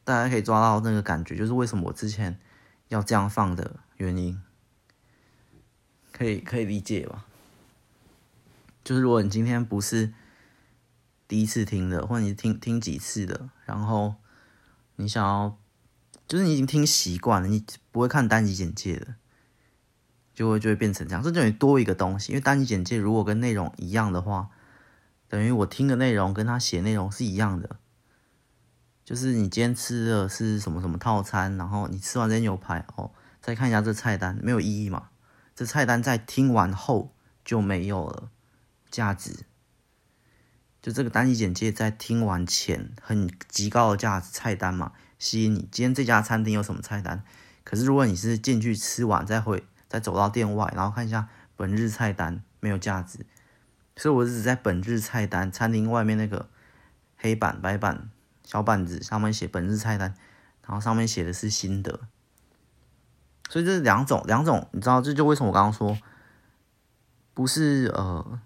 [0.03, 2.41] 大家可以抓到那个感觉，就是为什么我之前
[2.89, 4.43] 要这样放的原因，
[6.11, 7.27] 可以可以理解吧？
[8.83, 10.13] 就是如果你今天不是
[11.29, 14.15] 第一次听的，或者你听听几次的，然后
[14.97, 15.57] 你想要，
[16.27, 19.15] 就是你已经听习惯了，你不会看单集简介的。
[20.41, 22.33] 就会就会变成这样，这等于多一个东西。
[22.33, 24.49] 因为单集简介如果跟内容一样的话，
[25.29, 27.77] 等于我听的内容跟他写内容是一样的。
[29.05, 33.11] 就是你今天吃的是什么什么套餐，然后你吃完这些牛排哦，
[33.43, 35.11] 再看一下这菜单，没有意义嘛？
[35.55, 38.31] 这菜单在听完后就没有了
[38.91, 39.41] 价值。
[40.81, 45.69] 就这个单集简介在听完前很极高的价值，菜单嘛，吸引你。
[45.71, 47.23] 今天这家餐厅有什么菜单？
[47.63, 49.63] 可是如果你是进去吃完再回。
[49.91, 53.27] 再走到店外，然后看一下本日菜单，没有价值，
[53.97, 56.49] 所以我只在本日菜单餐厅外面那个
[57.17, 58.09] 黑板、白板、
[58.45, 60.15] 小板子上面写本日菜单，
[60.65, 61.99] 然后上面写的是心得，
[63.49, 65.99] 所以这是两种两种，你知道这就为什么我刚刚说
[67.35, 68.41] 不是呃，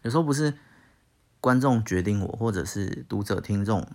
[0.00, 0.56] 有时候不是
[1.38, 3.86] 观众决定我，或者是读者听众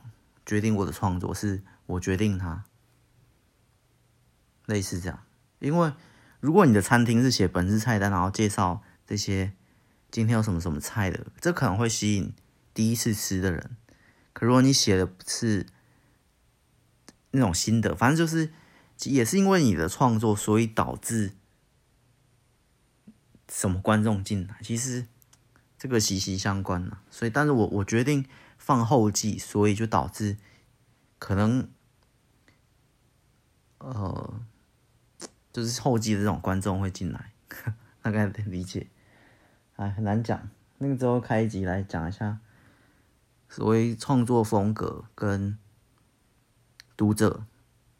[0.45, 2.65] 决定我的创作，是我决定他，
[4.67, 5.19] 类似这样。
[5.59, 5.91] 因为
[6.39, 9.53] 如果你的餐厅是写本日菜单，然后介绍这些
[10.11, 12.31] 今天有什么什么菜的，这可能会吸引
[12.73, 13.75] 第一次吃的人。
[14.33, 15.65] 可如果你写的是
[17.31, 18.51] 那种心得，反正就是
[19.05, 21.33] 也是因为你的创作，所以导致
[23.49, 25.07] 什么观众进来，其实
[25.79, 27.01] 这个息息相关了。
[27.09, 28.23] 所以，但是我我决定
[28.59, 30.37] 放后记，所以就导致
[31.17, 31.67] 可能
[33.79, 34.39] 呃。
[35.57, 37.31] 就是后继的这种观众会进来，
[38.03, 38.91] 大概理解，
[39.75, 40.47] 哎，很难讲。
[40.77, 42.37] 那个之后开一集来讲一下
[43.49, 45.57] 所谓创作风格跟
[46.95, 47.43] 读者、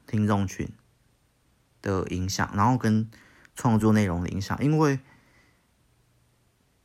[0.05, 0.71] 听众群
[1.81, 3.09] 的影响，然后跟
[3.55, 4.99] 创作内容的影响，因为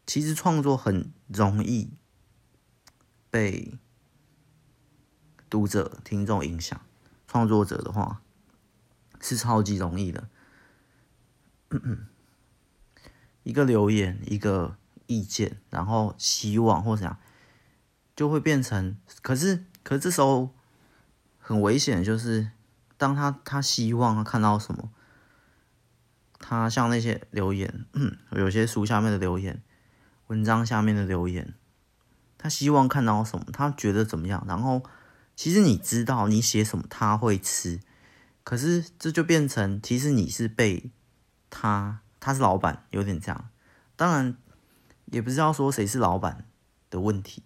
[0.07, 1.91] 其实创作很容易
[3.29, 3.79] 被
[5.51, 6.81] 读者、听众影响，
[7.27, 8.23] 创作者的话
[9.21, 10.31] 是超级容易的。
[13.43, 17.19] 一个留言，一个意见，然后希望或怎样，
[18.15, 18.97] 就会变成。
[19.21, 20.51] 可是，可是这时候
[21.39, 22.51] 很危险，就是
[22.97, 24.91] 当他他希望他看到什么，
[26.39, 27.85] 他像那些留言，
[28.33, 29.63] 有些书下面的留言，
[30.29, 31.55] 文章下面的留言，
[32.39, 34.83] 他希望看到什么，他觉得怎么样，然后
[35.35, 37.81] 其实你知道你写什么他会吃，
[38.45, 40.91] 可是这就变成其实你是被
[41.53, 42.01] 他。
[42.25, 43.51] 他是老板，有点这样。
[43.97, 44.37] 当然，
[45.07, 46.47] 也不知道说谁是老板
[46.89, 47.43] 的问题，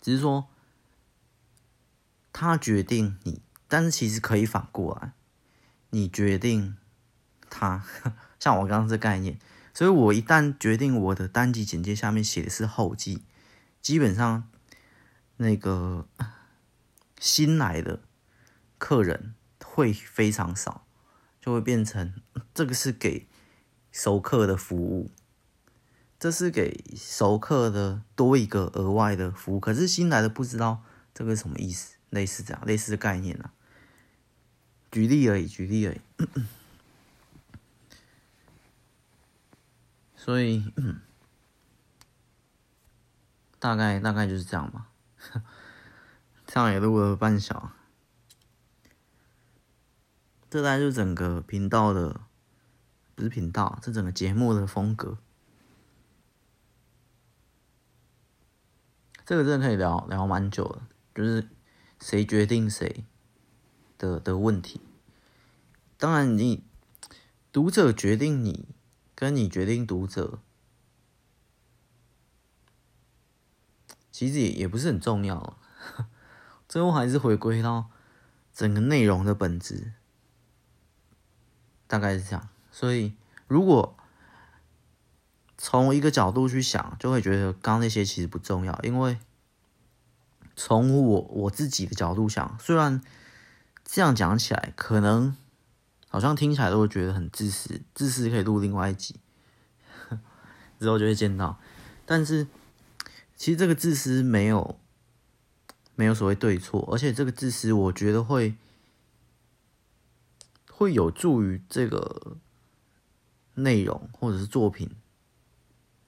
[0.00, 0.46] 只是说
[2.32, 5.10] 他决定你，但是其实可以反过来，
[5.90, 6.76] 你决定
[7.50, 7.84] 他。
[8.38, 9.40] 像我刚刚这概念，
[9.74, 13.24] 所以我一旦决定我的单集简介下面写的是后记，
[13.82, 14.48] 基本上
[15.38, 16.06] 那个
[17.18, 17.98] 新来的
[18.78, 20.85] 客人会非常少。
[21.46, 22.12] 就会变成
[22.52, 23.28] 这个是给
[23.92, 25.12] 熟客的服务，
[26.18, 29.60] 这是给熟客的多一个额外的服务。
[29.60, 30.82] 可是新来的不知道
[31.14, 33.52] 这个是什么意思，类似这样类似的概念啊。
[34.90, 36.00] 举例而已，举例而已。
[40.16, 40.72] 所以
[43.60, 44.88] 大概大概就是这样吧。
[46.44, 47.70] 这样也录了半小。
[50.56, 52.22] 这大就是整个频道的，
[53.14, 55.18] 不是频道，这整个节目的风格。
[59.26, 60.80] 这个真的可以聊聊蛮久的，
[61.14, 61.50] 就是
[62.00, 63.04] 谁决定谁
[63.98, 64.80] 的的问题。
[65.98, 66.64] 当然，你
[67.52, 68.74] 读者决定你，
[69.14, 70.38] 跟你决定读者，
[74.10, 75.58] 其实也也不是很重要。
[76.66, 77.90] 最后还是回归到
[78.54, 79.92] 整个内容的本质。
[81.86, 83.14] 大概是这样，所以
[83.46, 83.96] 如果
[85.56, 89.18] 从一个角度去想，就会觉得刚那些其实不重要，因为
[90.56, 93.00] 从我我自己的角度想，虽然
[93.84, 95.36] 这样讲起来可能
[96.08, 99.20] 好像听起来都会觉得很自私，自私可以录另外一集，
[100.80, 101.58] 之后就会见到，
[102.04, 102.46] 但是
[103.36, 104.78] 其实这个自私没有
[105.94, 108.56] 没有所谓对错，而且这个自私我觉得会。
[110.78, 112.36] 会有助于这个
[113.54, 114.90] 内容或者是作品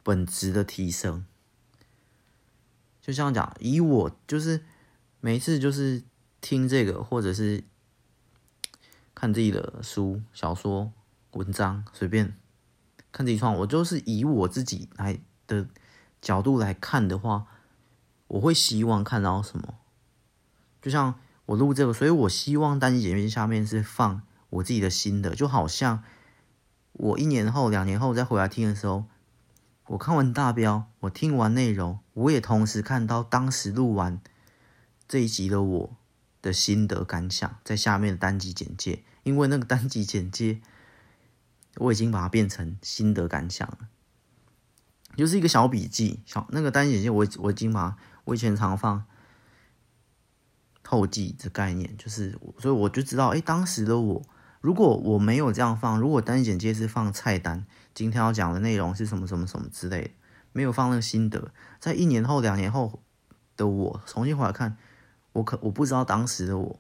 [0.03, 1.25] 本质的提升。
[3.01, 4.63] 就像讲，以我就是
[5.21, 6.03] 每一次就是
[6.43, 7.65] 听这个，或者是
[9.15, 10.93] 看自己的书、小说、
[11.31, 12.37] 文章，随便
[13.11, 15.67] 看自己创，我就是以我自己来的
[16.21, 17.47] 角度来看的话，
[18.27, 19.79] 我会希望看到什么？
[20.83, 24.21] 就像我录这个，所以我希望单集简介下面是放。
[24.51, 26.03] 我自己的心得，就好像
[26.93, 29.05] 我一年后、两年后再回来听的时候，
[29.87, 34.21] 我看完大标，我听完内容，我也同时看到当时录完
[35.07, 35.97] 这一集的我
[36.41, 40.61] 的心得感想，在下面的单集简介，因为那个单集简介
[41.77, 43.89] 我已经把它变成心得感想了，
[45.17, 49.05] 就是一个小笔记，小那个单集简介我我已经把我以前常放。
[50.91, 54.23] 后记的概念就是，所以我就知道，哎，当时的我。
[54.69, 60.11] 如果我没有这样放，如果单简介是放菜单，今天要讲的内容是什么什么什么之类的，
[60.53, 61.51] 没有放那个心得，
[61.81, 63.01] 在一年后、两年后
[63.57, 64.77] 的我重新回来看，
[65.33, 66.79] 我可我不知道当时的我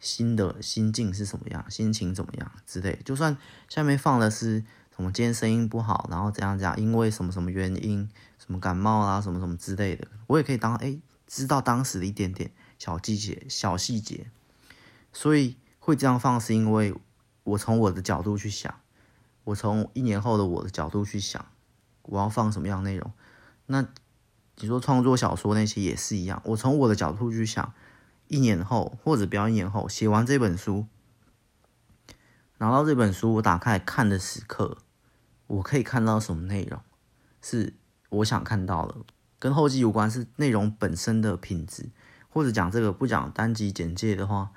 [0.00, 2.98] 心的心境是什么样，心情怎么样之类。
[3.04, 4.64] 就算下面放的是
[4.96, 10.98] 什么，今天声音不好，然后怎样怎样，因为什么什么原因，什么感冒啊，什么什么之类的，我也可以当哎
[11.28, 14.26] 知道当时的一点点小细节、小细节，
[15.12, 15.56] 所以。
[15.84, 16.94] 会这样放，是因为
[17.42, 18.74] 我从我的角度去想，
[19.44, 21.44] 我从一年后的我的角度去想，
[22.04, 23.12] 我要放什么样内容。
[23.66, 23.86] 那
[24.56, 27.74] 你说创作小说那些也是一样，我从我的角度去想，
[28.28, 30.86] 一年后或者不要一年后写完这本书，
[32.56, 34.78] 拿到这本书我打开看的时刻，
[35.46, 36.80] 我可以看到什么内容
[37.42, 37.74] 是
[38.08, 38.96] 我想看到的，
[39.38, 41.90] 跟后记无关，是内容本身的品质，
[42.30, 44.50] 或者讲这个不讲单集简介的话。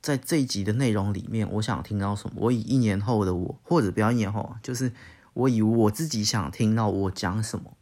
[0.00, 2.34] 在这一集的内容里面，我想听到什么？
[2.36, 4.92] 我以一年后的我，或者不要一年后，就是
[5.34, 7.76] 我以我自己想听到我讲什么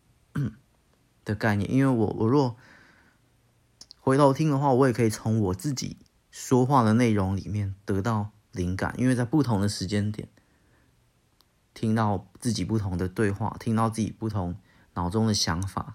[1.24, 2.56] 的概念，因为我我若
[4.00, 5.96] 回头听的话，我也可以从我自己
[6.30, 10.28] 说话的内容里面得到灵感，因为在不同的时间点
[11.74, 14.56] 听到自己不同的对话，听到自己不同
[14.94, 15.94] 脑中的想法，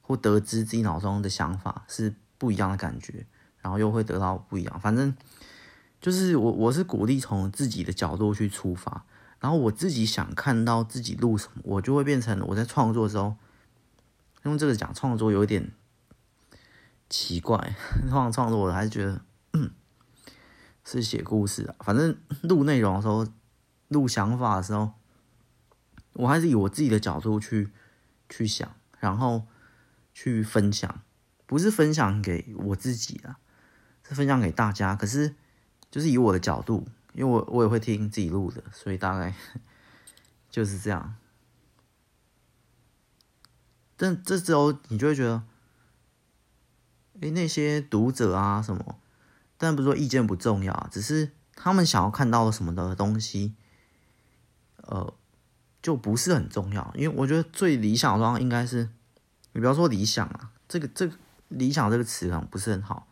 [0.00, 3.26] 或得知自己脑中的想法是不一样的感觉，
[3.60, 4.80] 然后又会得到不一样。
[4.80, 5.14] 反正
[6.00, 9.04] 就是我我是鼓励从自己的角度去出发。
[9.38, 13.36] 然后我自己想看到自己录什么，我就会变成我在创作的时候
[14.42, 15.72] 用这个讲创作有点
[17.08, 17.74] 奇怪。
[18.08, 19.22] 创 创作我还是觉得
[20.84, 23.26] 是写故事啊，反正 录内容的时候、
[23.88, 24.92] 录想法的时候，
[26.14, 27.70] 我还是以我自己的角度去
[28.28, 29.46] 去想，然后
[30.12, 31.00] 去分享，
[31.46, 33.38] 不是分享给我自己啊，
[34.06, 34.94] 是分享给大家。
[34.96, 35.34] 可是
[35.90, 36.86] 就是以我的角度。
[37.12, 39.34] 因为我我也会听自己录的，所以大概
[40.48, 41.16] 就是这样。
[43.96, 45.42] 但这时候你就会觉得，
[47.20, 49.00] 哎，那些读者啊什么，
[49.58, 53.56] 但不是说意见不重要，只是他们想要看到什么的东西，
[54.76, 55.12] 呃，
[55.82, 56.94] 就不是很重要。
[56.96, 58.88] 因为我觉得最理想的状况应该是，
[59.52, 61.16] 你不要说理想啊，这个这个
[61.48, 63.08] 理想这个词可能不是很好，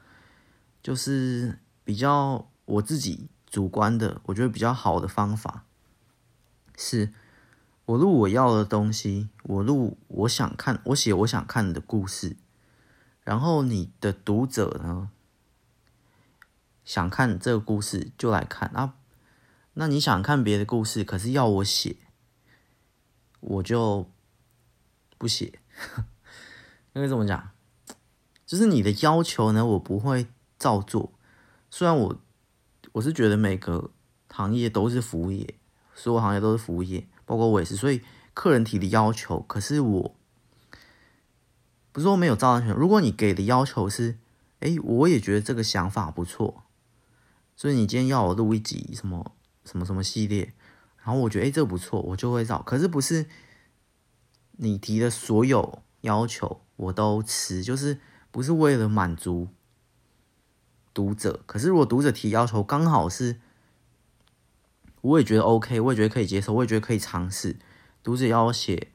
[0.81, 3.29] 就是比较我自己。
[3.51, 5.65] 主观的，我觉得比较好的方法
[6.77, 7.15] 是，
[7.87, 12.37] 我录我要的东西，我录我想看，我写我想看的故事，
[13.25, 15.09] 然后你的读者呢，
[16.85, 18.97] 想看这个故事就来看啊，
[19.73, 21.97] 那你想看别的故事，可是要我写，
[23.41, 24.11] 我就
[25.17, 25.59] 不写，
[26.93, 27.51] 因 为怎么讲，
[28.45, 30.27] 就是你的要求呢，我不会
[30.59, 31.15] 照做，
[31.71, 32.21] 虽然我。
[32.99, 33.91] 我是觉得每个
[34.29, 35.55] 行业都是服务业，
[35.95, 37.77] 所有行业都是服务业，包括我也是。
[37.77, 38.03] 所以
[38.35, 40.17] 客人提的要求，可是我
[41.93, 42.77] 不是说没有照单全。
[42.77, 44.19] 如果你给的要求是，
[44.61, 46.65] 哎，我也觉得这个想法不错，
[47.55, 49.33] 所以你今天要我录一集什么
[49.65, 50.53] 什么什么系列，
[51.05, 52.61] 然后我觉得哎这不错，我就会照。
[52.63, 53.27] 可是不是
[54.53, 58.01] 你提的所有要求我都吃，就是
[58.33, 59.49] 不是为了满足。
[60.99, 63.39] 读者，可是如果读者提要求刚好是，
[65.01, 67.57] 我也觉得 OK，我也觉得可以接受，我也觉得可以尝试。
[68.03, 68.89] 读者要我写，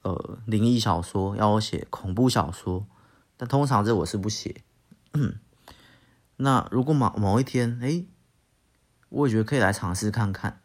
[0.00, 2.86] 呃，灵异小说，要我写恐怖小说，
[3.36, 4.62] 但通常这我是不写。
[6.36, 8.06] 那如果某某一天，哎，
[9.10, 10.62] 我也觉得可以来尝试看看，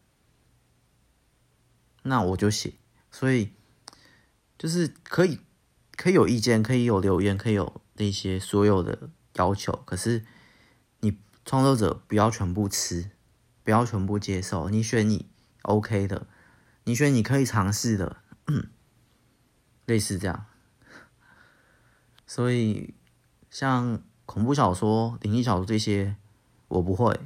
[2.04, 2.76] 那我就写。
[3.12, 3.52] 所以
[4.58, 5.42] 就是可以，
[5.98, 9.10] 可以有意见，可以有留言，可以有那些所有的。
[9.34, 10.26] 要求，可是
[11.00, 13.12] 你创作者不要全部吃，
[13.64, 14.70] 不要全部接受。
[14.70, 15.28] 你选你
[15.64, 16.28] OK 的，
[16.84, 18.18] 你选你可以尝试的，
[19.86, 20.46] 类似这样。
[22.26, 22.94] 所以
[23.50, 26.16] 像恐怖小说、灵异小说这些，
[26.68, 27.20] 我不会。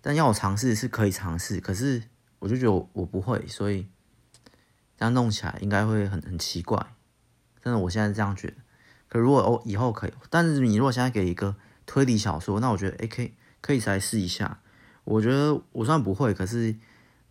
[0.00, 2.04] 但要我尝试是可以尝试，可是
[2.38, 3.88] 我就觉得我不会，所以
[4.96, 6.94] 这样弄起来应该会很很奇怪。
[7.62, 8.54] 真的，我现在是这样觉得。
[9.10, 14.62] 可如果哦以后可以，但是你如果现在给一个推理小说，那我觉得诶可以可以来试一下。
[15.04, 16.76] 我觉得我虽然不会，可是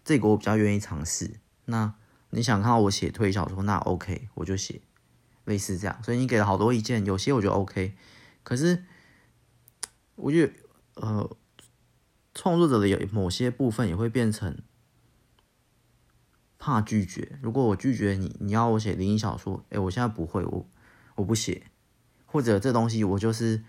[0.04, 1.40] 这个我比较愿意尝试。
[1.66, 1.94] 那
[2.32, 4.82] 你想看到我写推理小说，那 OK 我就写，
[5.46, 6.04] 类似这样。
[6.04, 7.96] 所以你给了好多意见，有些我觉得 OK，
[8.44, 8.84] 可是
[10.16, 10.54] 我觉得
[10.96, 11.38] 呃
[12.34, 14.58] 创作者的有某些部分也会变成
[16.58, 17.40] 怕拒绝。
[17.42, 20.68] 如果我拒绝你，你要我写灵异小说，诶我现在不会我。
[21.20, 21.64] 我不写，
[22.26, 23.62] 或者这东西我就是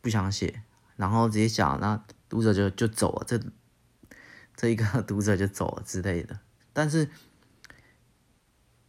[0.00, 0.62] 不想写，
[0.96, 3.38] 然后直接讲，那读者就就走了，这
[4.56, 6.40] 这一个 读者就走了之类的。
[6.72, 7.10] 但是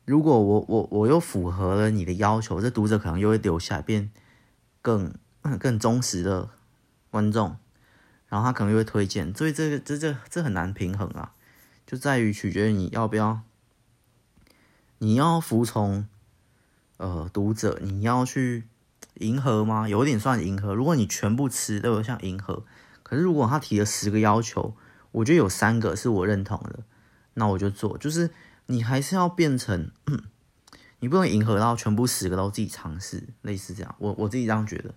[0.05, 4.09] 如果我我我又符合了你的要求，这读者可能又会留下来，变
[4.81, 5.13] 更
[5.59, 6.49] 更忠实的
[7.09, 7.57] 观众，
[8.29, 11.33] 然后他可能又会推荐，所以这个这这这很难平衡啊，
[11.85, 13.41] 就在于取决于你要不要，
[14.99, 16.07] 你要服从。
[16.97, 18.67] 呃，读者，你要去
[19.15, 19.87] 迎合吗？
[19.87, 20.73] 有点算迎合。
[20.73, 22.65] 如果你全部吃都有像迎合，
[23.03, 24.75] 可是如果他提了十个要求，
[25.11, 26.83] 我觉得有三个是我认同的，
[27.35, 27.97] 那我就做。
[27.99, 28.31] 就是
[28.65, 29.91] 你还是要变成，
[30.99, 33.95] 你不能迎合到全部十个都自己尝试，类似这样。
[33.99, 34.95] 我我自己这样觉得，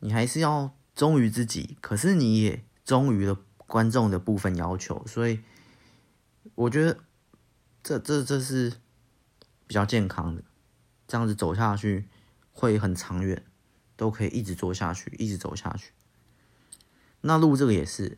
[0.00, 5.40] 你还是要忠于自己，可是你也忠于了观众的部分要求，所以
[6.54, 6.98] 我觉得
[7.82, 8.74] 这这这是
[9.66, 10.42] 比较健康的。
[11.10, 12.08] 这样子走下去
[12.52, 13.44] 会很长远，
[13.96, 15.90] 都可以一直做下去，一直走下去。
[17.22, 18.16] 那录这个也是，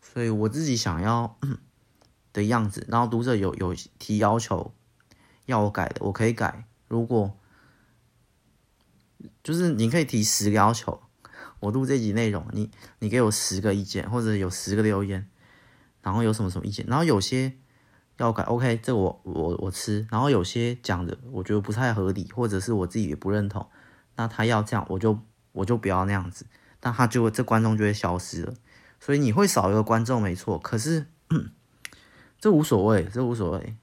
[0.00, 1.38] 所以我自己想要
[2.34, 4.74] 的样子，然后读者有有提要求
[5.46, 6.66] 要我改的，我可以改。
[6.88, 7.38] 如果
[9.44, 11.04] 就是你可以提十个要求，
[11.60, 15.30] 我录这集内容，你你给我十个意见，或者有十个留言，
[16.02, 17.56] 然后有什么什么意见，然后有些
[18.16, 23.68] 要改，OK，这我我我吃，然后有些讲的我觉得不太合理，或者是我自己也不认同，
[24.16, 25.18] 那他要这样，我就
[25.52, 26.46] 我就不要那样子，
[26.82, 28.54] 那他就这观众就会消失了，
[29.00, 31.06] 所以你会少一个观众没错，可是。
[32.38, 33.76] 这无所谓，这无所谓。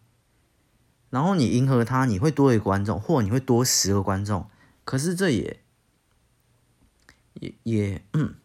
[1.09, 4.49] 然后你迎合他，你会多一个观众，或你会多十个观众。
[4.83, 5.61] 可是这也
[7.35, 8.35] 也也嗯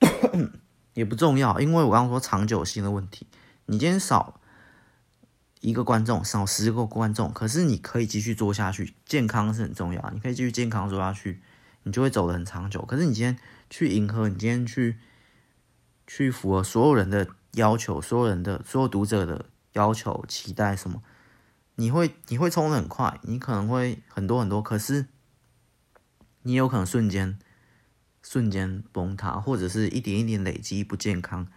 [0.92, 3.26] 也不重要，因为我刚刚说长久性的问题。
[3.70, 4.40] 你今天少
[5.60, 10.10] 一个观众，少十个观众，可是你可以继续做下去，健康是很重要。
[10.12, 11.40] 你可以继续健康做下去，
[11.84, 12.84] 你就会走得很长久。
[12.84, 13.38] 可是你今天
[13.70, 14.98] 去迎合，你今天去
[16.06, 17.28] 去符合所有人的。
[17.54, 21.02] 要求所有人的所有读者的要求、期待什么，
[21.74, 25.06] 你会你会冲得很快，你可能会很多很多，可是
[26.42, 27.36] 你有可能瞬间
[28.22, 31.48] 瞬间崩塌，或者是一点一点累积不健康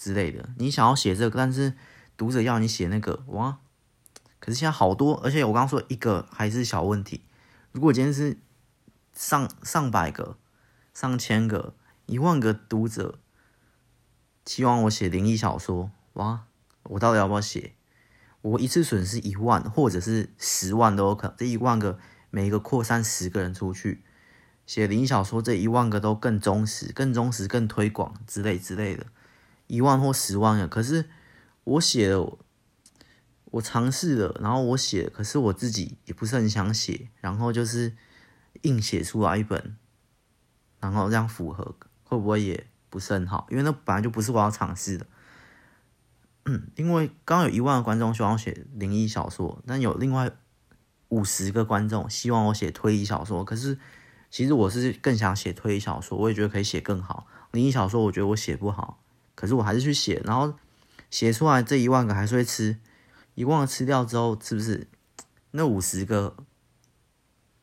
[0.00, 0.48] 之类的。
[0.56, 1.74] 你想要写这个，但是
[2.16, 3.58] 读者要你写那个，哇！
[4.38, 7.26] 可是现在好多，而且我刚刚说一个还是小问题，
[7.72, 8.38] 如果今天是
[9.12, 10.38] 上上百个、
[10.94, 11.74] 上千个、
[12.06, 13.18] 一万个读者。
[14.46, 16.46] 希望我写灵异小说，哇！
[16.84, 17.74] 我到底要不要写？
[18.40, 21.36] 我一次损失一万，或者是十万都有可能。
[21.36, 21.98] 这一万个，
[22.30, 24.02] 每一个扩散十个人出去
[24.66, 29.06] 写灵异小说，这一万个都更忠实、更忠实、更推广之类之类的，
[29.70, 30.68] 一万或十万个。
[30.68, 31.08] 可是
[31.64, 32.38] 我写了，
[33.44, 37.96] 我尝试了，然后我写，可是我自己也不是很想写，然后就是
[38.62, 39.76] 硬写出来一本，
[40.80, 42.66] 然后这样符合，会不会也？
[42.92, 45.06] 不是很好，因为那本来就不是我要尝试的。
[46.46, 50.28] 嗯，因为刚刚有一万个观众希望写灵异小说，但有另外
[51.06, 53.44] 五十个观众希望我写推理小说。
[53.44, 53.78] 可是
[54.28, 57.28] 其实我是更想写推理小说，我也觉得可以写更好。
[57.52, 59.00] 灵异小说我觉得我写不好，
[59.40, 60.52] 可是我还是去写，然后
[61.08, 62.76] 写出来这一万个还是会吃，
[63.34, 64.86] 一万个吃掉之后，是不是
[65.52, 66.36] 那五十个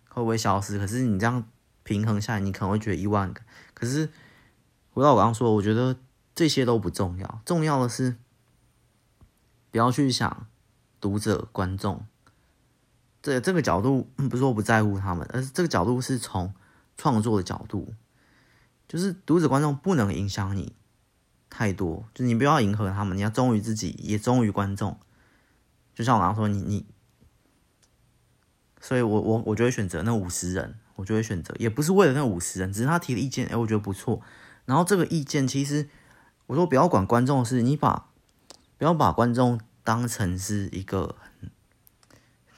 [0.10, 0.80] 会不会消失？
[0.80, 1.48] 可是你这样
[1.84, 3.42] 平衡下来，你可能会觉得一万个，
[3.74, 4.10] 可是。
[4.90, 5.96] 回到我刚刚说，我觉得
[6.34, 8.16] 这些都不重要，重要的是
[9.70, 10.48] 不要去想
[11.00, 12.04] 读者、观众。
[13.22, 16.52] 这这个角度不是说不在乎他们，而是这个角度是从
[16.98, 17.94] 创作的角度，
[18.88, 20.74] 就是读者、观众不能影响你
[21.58, 25.00] 太多，就是你不要迎合他们，你要忠于自己，也忠于观众。
[25.96, 26.86] 就像我刚刚说，你你，
[28.80, 34.22] 所以我我我就会选择那五十人，我就会选择，也不是为了那五十人，只是他提的意见，哎，我觉得不错。
[34.66, 35.90] 然后这个意见，其实
[36.46, 38.08] 我说不要管观众的事，你把
[38.78, 41.16] 不要把观众当成是一个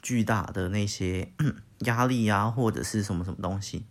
[0.02, 1.32] 巨大的那些
[1.88, 3.86] 压力啊，或者是什么什么东西，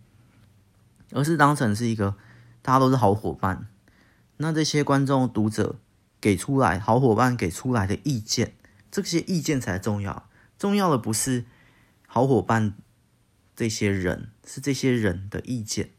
[1.10, 2.14] 而是当成是一个
[2.62, 3.66] 大家都是好伙伴。
[4.42, 5.76] 那这些观众读者
[6.18, 8.54] 给出来好伙伴给出来的意见，
[8.90, 10.26] 这些意见才重要。
[10.58, 11.44] 重要的不是
[12.06, 12.74] 好伙伴
[13.54, 15.90] 这些人，是这些人的意见。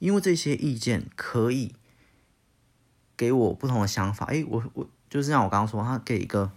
[0.00, 1.76] 因为这些意见可以
[3.16, 6.50] 给我不同的想法，诶，我我就是像我刚刚说，他给一个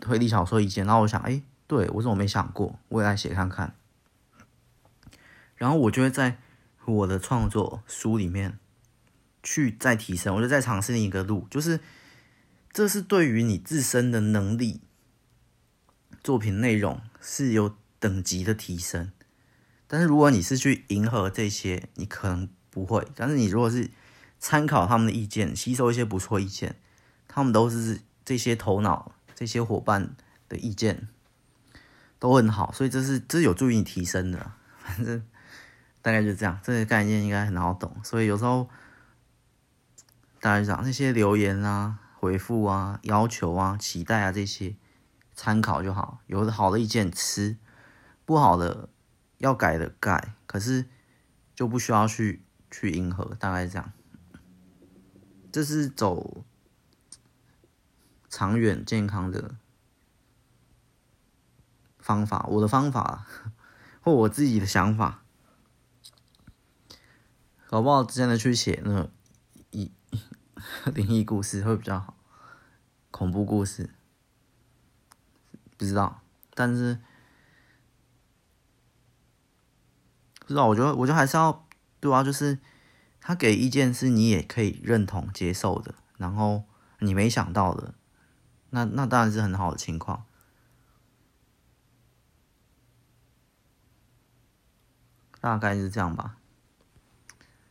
[0.00, 3.74] 推理小说意见，然后我想，诶，对，我怎么没想过，我也来写看看。
[5.54, 6.38] 然后我就会在
[6.86, 8.58] 我的创作书里面
[9.42, 11.80] 去再提升，我就再尝试另一个路，就是
[12.72, 14.80] 这是对于你自身的能力、
[16.22, 19.10] 作品内容是有等级的提升。
[19.86, 23.06] 但是如果你是去迎合这些，你可能不会。
[23.14, 23.90] 但是你如果是
[24.38, 26.76] 参考他们的意见，吸收一些不错意见，
[27.28, 30.16] 他们都是这些头脑、这些伙伴
[30.48, 31.08] 的意见
[32.18, 34.52] 都很好，所以这是这有助于你提升的。
[34.78, 35.22] 反正
[36.00, 37.94] 大概就这样，这个概念应该很好懂。
[38.02, 38.68] 所以有时候
[40.42, 44.74] 大家讲那些留言啊、回复啊、要求啊、期待啊这些，
[45.36, 46.18] 参考就好。
[46.26, 47.56] 有的好的意见吃，
[48.24, 48.88] 不好的。
[49.38, 50.88] 要改的改，可是
[51.54, 53.92] 就不需要去去迎合，大概是这样。
[55.52, 56.44] 这是走
[58.28, 59.54] 长远健康的
[61.98, 63.26] 方法，我的方法
[64.02, 65.24] 或我自己的想法，
[67.68, 69.08] 搞不好真的去写那
[70.94, 72.16] 灵异故事会比较好，
[73.10, 73.90] 恐怖故事
[75.76, 76.22] 不知道，
[76.54, 76.98] 但是。
[80.40, 81.66] 不知道，我觉得，我觉得还是要
[82.00, 82.58] 对啊，就是
[83.20, 86.64] 他给意见是你也可以认同接受的，然后
[86.98, 87.94] 你没想到的，
[88.70, 90.26] 那那当然是很好的情况。
[95.40, 96.36] 大概是这样吧。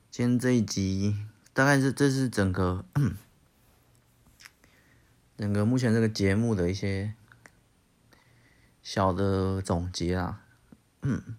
[0.10, 1.18] 今天这一集
[1.54, 2.86] 大概是这是整个
[5.38, 7.14] 整个目前这个节目的一些
[8.82, 10.44] 小的总结啊。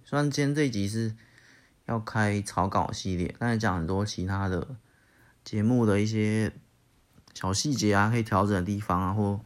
[0.05, 1.15] 虽然今天这一集是
[1.87, 4.77] 要开草稿系列，但是讲很多其他的
[5.45, 6.53] 节目的一些
[7.33, 9.41] 小细节啊，可以调整的地方啊，或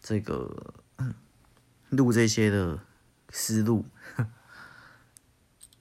[0.00, 0.74] 这个
[1.90, 2.80] 录这些的
[3.30, 3.84] 思路。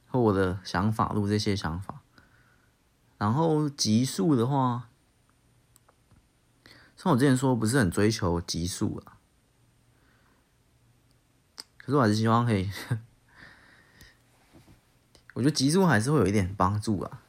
[0.08, 2.02] 和我的想法，录这些想法，
[3.26, 4.88] 然后集数的话，
[6.96, 9.18] 像我之前说，不是很追求集数啊，
[11.80, 12.70] 可是我还是希望可以，
[15.34, 17.24] 我觉得集数还是会有一点帮助啊。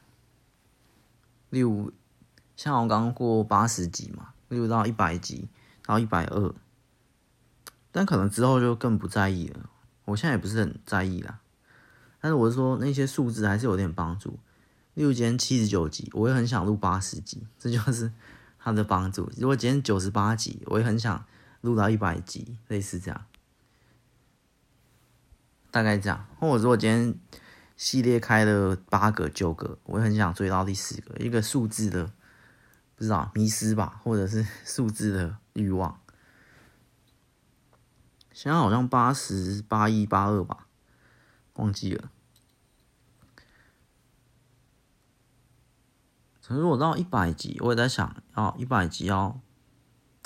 [1.49, 1.91] 例如，
[2.55, 5.49] 像我刚刚过八十级嘛，例如到一百级，
[5.83, 6.53] 到一百二，
[7.91, 9.67] 但可能之后就更不在意了。
[10.05, 11.39] 我现在也不是很在意啦。
[12.21, 14.37] 但是我是说，那些数字还是有点帮助。
[14.97, 18.11] 例如今天七十九集，我也很想录八十集， 这就是
[18.57, 19.31] 它的帮助。
[19.37, 21.23] 如果今天九十八集，我也很想
[21.61, 23.25] 录到一百集，类似这样，
[25.69, 26.25] 大概这样。
[26.39, 27.13] 或者说我今天
[27.75, 32.11] 系列开了八个、九个，我也很想追到第十个，一个数字的
[32.95, 36.01] 不知道迷失吧，或者是 数字的欲望。
[38.33, 40.65] 现在好像八十八一八二吧。
[41.53, 42.09] 忘记了。
[46.47, 49.37] 可是我到一百集，我也在想，哦，一百集要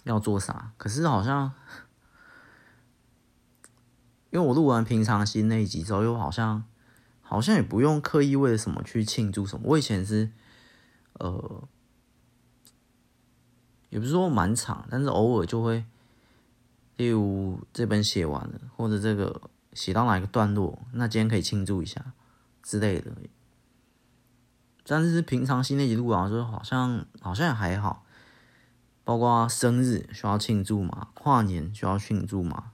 [0.04, 0.72] 要做啥？
[0.78, 1.52] 可是好像，
[4.30, 6.64] 因为我录完平常心那一集之后，又好像
[7.22, 9.64] 好像也不用刻意为了什么去庆祝什么。
[9.66, 10.30] 我以前是，
[11.14, 11.68] 呃，
[13.90, 15.84] 也不是说蛮长，但是偶尔就会，
[16.98, 19.42] 例如这本写完了，或者这个。
[19.74, 22.12] 写到哪一个段落，那今天可以庆祝一下
[22.62, 23.10] 之类的。
[24.86, 28.06] 但是平常心那集录啊，就好像好像还好。
[29.04, 31.08] 包括生日需要庆祝嘛？
[31.14, 32.72] 跨年需要庆祝嘛？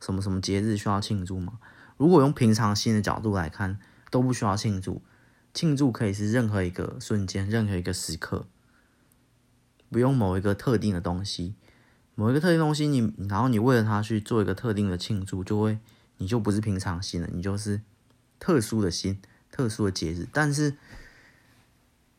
[0.00, 1.58] 什么什么节日需要庆祝嘛？
[1.96, 3.78] 如果用平常心的角度来看，
[4.10, 5.02] 都不需要庆祝。
[5.52, 8.46] 庆祝可以是任何一个瞬间，任何一个时刻，
[9.90, 11.54] 不用某一个特定的东西。
[12.14, 15.78] 某一个特定东西你，你然后你为了它去做一个特定的庆祝，就会。
[16.18, 17.82] 你就不是平常心了，你就是
[18.38, 20.26] 特殊的心，特殊的节日。
[20.32, 20.74] 但是，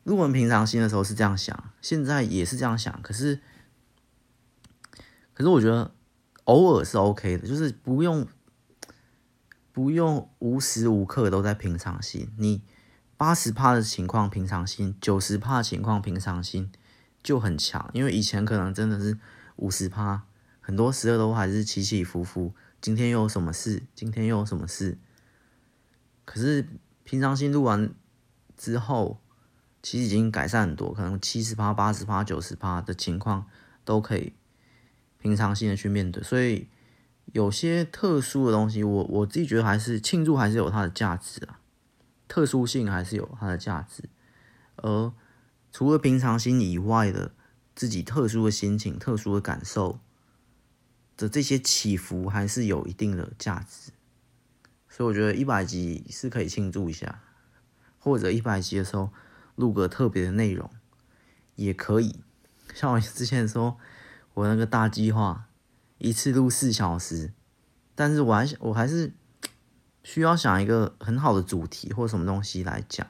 [0.08, 3.41] 如果我们平常心的时候是这样想，现在也是这样想，可是，
[5.34, 5.93] 可是我觉得
[6.45, 8.26] 偶尔是 OK 的，就是不用
[9.74, 12.32] 不用无时无刻都在平常心。
[12.38, 12.64] 你
[13.18, 16.72] 八十趴的情况平常心，九十趴的情况平常心
[17.22, 19.20] 就很强，因为以前可能真的是
[19.58, 20.24] 五十趴，
[20.62, 22.55] 很多时候都还是起起伏伏。
[22.80, 23.84] 今天又有什么事？
[23.93, 24.97] 今天又有什么事？
[26.24, 26.66] 可是
[27.03, 27.93] 平常心录完
[28.55, 29.20] 之后，
[29.88, 33.46] 其实已经改善很多，可能七十趴、八十趴、九十趴的情况
[33.86, 34.34] 都可以
[35.18, 36.22] 平常心的去面对。
[36.22, 36.68] 所以
[37.28, 41.62] 有些特殊的东西，我我自己觉得还是庆祝还是有它的价值啊，
[42.28, 44.10] 特殊性还是有它的价值。
[44.76, 45.14] 而
[45.72, 47.32] 除了平常心以外的
[47.74, 50.02] 自己特殊的心情、特殊的感受。
[51.16, 53.92] 的这些起伏还是有一定的价值，
[54.88, 57.24] 所以我觉得一百集是可以庆祝一下，
[57.98, 59.10] 或者一百集的时候
[59.58, 60.72] 录个特别的内容
[61.55, 62.22] 也可以。
[62.74, 63.78] 像我之前说，
[64.34, 65.49] 我那个大计划
[65.97, 67.34] 一次录四小时，
[67.93, 69.12] 但是我还我还是
[70.03, 73.05] 需要想一个很好的主题或什么东西来讲。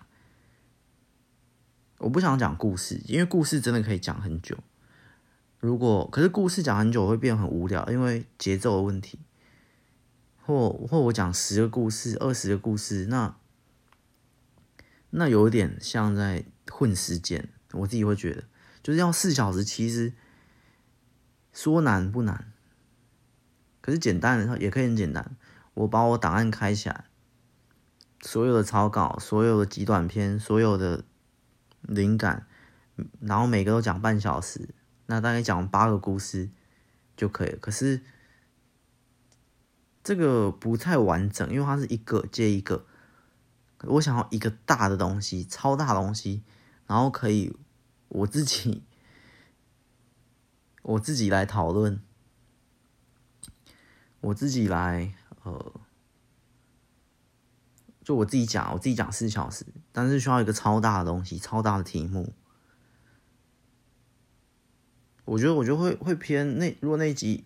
[1.99, 4.57] 我不想讲故事，因为故事真的可以讲很久。
[5.59, 9.19] 如果可是故事讲很久会变很无聊，因为节奏的问题。
[10.45, 13.35] 或或我讲十个故事、二十个故事，那
[15.17, 17.49] 那有点像在混时间。
[17.73, 18.45] 我自己会觉得，
[18.81, 20.13] 就是要四小时，其实
[21.51, 22.53] 说难不难，
[23.81, 25.35] 可是简单的也可以很简单。
[25.73, 27.05] 我把我档案开起来，
[28.21, 31.03] 所有的草稿、所有的极短篇、所有的
[31.81, 32.47] 灵感，
[33.19, 34.69] 然后每个都讲半小时。
[35.07, 36.49] 那大概讲八个故事
[37.17, 38.01] 就可以了，可是
[40.03, 42.85] 这个不太完整，因为它是一个接一个。
[43.83, 46.43] 我想要一个大的东西，超大的东西，
[46.87, 47.55] 然后可以
[48.09, 48.83] 我自己
[50.81, 52.01] 我自己来讨论，
[54.21, 55.13] 我自己来
[55.43, 55.73] 呃，
[58.03, 62.33] 就我自己讲，我自己讲四小时，但是需要一个超大的东西，超大的题目。
[65.25, 67.45] 我觉得我就会会偏那如果那一集，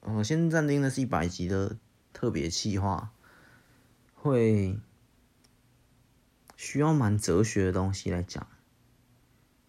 [0.00, 1.76] 呃，先暂定的是一百集的
[2.14, 3.12] 特别企划，
[4.14, 4.80] 会
[6.58, 8.46] 需要蛮哲学的东西来讲，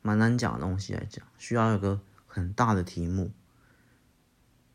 [0.02, 3.32] 蛮难讲的东西来讲，需要有个很大的题目，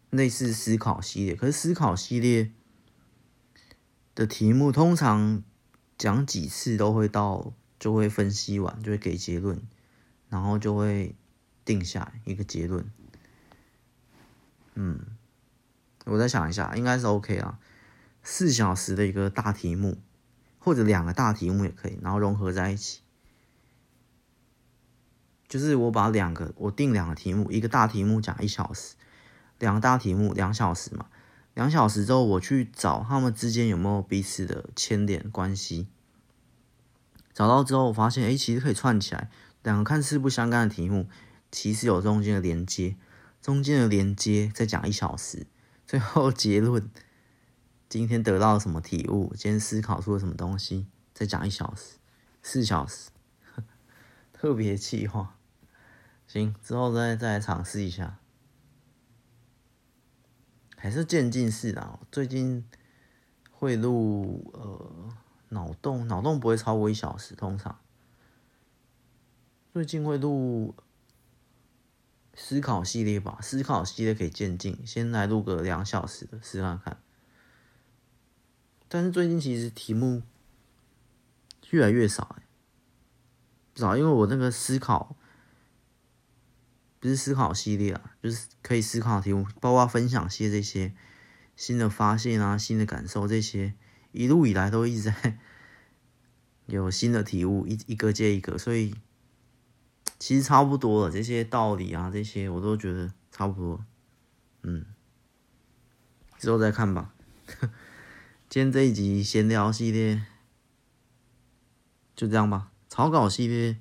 [0.09, 1.35] 类似思考系列。
[1.35, 2.51] 可是思考系列
[4.15, 5.43] 的题目通常
[5.99, 9.61] 讲几次都会到，就会分析完，就会给结论，
[10.31, 11.15] 然后就会。
[11.67, 12.85] 定下一个结论，
[14.75, 15.01] 嗯，
[16.05, 17.59] 我再想一下，应该是 OK 啊。
[18.23, 19.97] 四小时的一个大题目，
[20.65, 23.03] 或者两个大题目也可以，然后融合在一起。
[25.47, 28.95] 就是我把两个，我定两个题目，一个大题目讲一小时，
[29.59, 31.07] 两个大题目两小时嘛。
[31.53, 35.87] 两小时之后，我去找他们之间有没有彼此的牵连关系。
[37.35, 39.31] 找到之后，我发现，哎，其实可以串起来，
[39.63, 41.07] 两个看似不相干的题目。
[41.53, 42.97] 其实有中间的连接，
[43.43, 45.47] 中间的连接再讲一小时，
[45.87, 46.91] 最后结论，
[47.95, 51.99] 今天得到什么体悟，今天思考出了什么东西，再讲一小时，
[52.43, 53.11] 四小时，
[54.33, 55.37] 特别企划，
[56.27, 58.19] 行，之后再再来尝试一下，
[60.77, 62.01] 还是渐进式的。
[62.11, 62.65] 最近
[63.53, 65.15] 会录呃
[65.51, 67.79] 脑洞，脑洞不会超过一小时，通常
[69.73, 70.75] 最近会录。
[72.37, 77.04] 思考系列吧，思考系列可以渐进，先来录个两小时的试看看。
[78.95, 80.23] 但是最近其实题目
[81.71, 82.47] 越来越少，哎，
[83.73, 85.17] 不少，因为我那个思考
[87.01, 90.95] 不是思考系列啊，就是可以思考题目，包括分享些这些
[91.57, 93.75] 新的发现啊、新的感受这些，
[94.13, 95.41] 一路以来都一直在
[96.67, 98.95] 有新的体悟，一一个接一个，所以。
[100.21, 103.85] 其实差不多了，这些道理啊，这些我都觉得差不多。
[104.63, 104.87] 嗯，
[106.39, 107.13] 之后再看吧。
[108.55, 110.27] 先这一集闲聊系列
[112.15, 112.71] 就这样吧。
[112.89, 113.81] 草稿系列，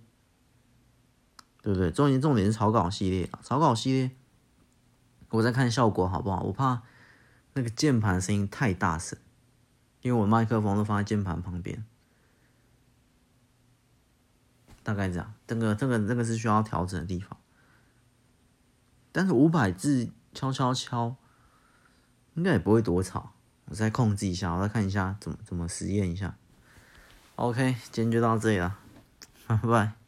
[1.61, 1.91] 对不对？
[1.91, 3.29] 重点重点是草稿系列。
[3.43, 4.11] 草稿系列，
[5.29, 6.41] 我在看效果好不好？
[6.41, 6.81] 我怕
[7.53, 9.15] 那个键盘声音太大声，
[10.01, 11.85] 因为我麦克风都放在键盘旁边。
[14.81, 17.37] 大概这样，这个这个这个是需要调整的地方。
[19.11, 21.15] 但是五百字敲敲敲，
[22.33, 23.32] 应该也不会多吵。
[23.73, 26.35] 我再控制一下，我再看一下怎么怎么实验一下。
[27.37, 28.77] OK，今天就到这里了，
[29.49, 30.02] 拜拜。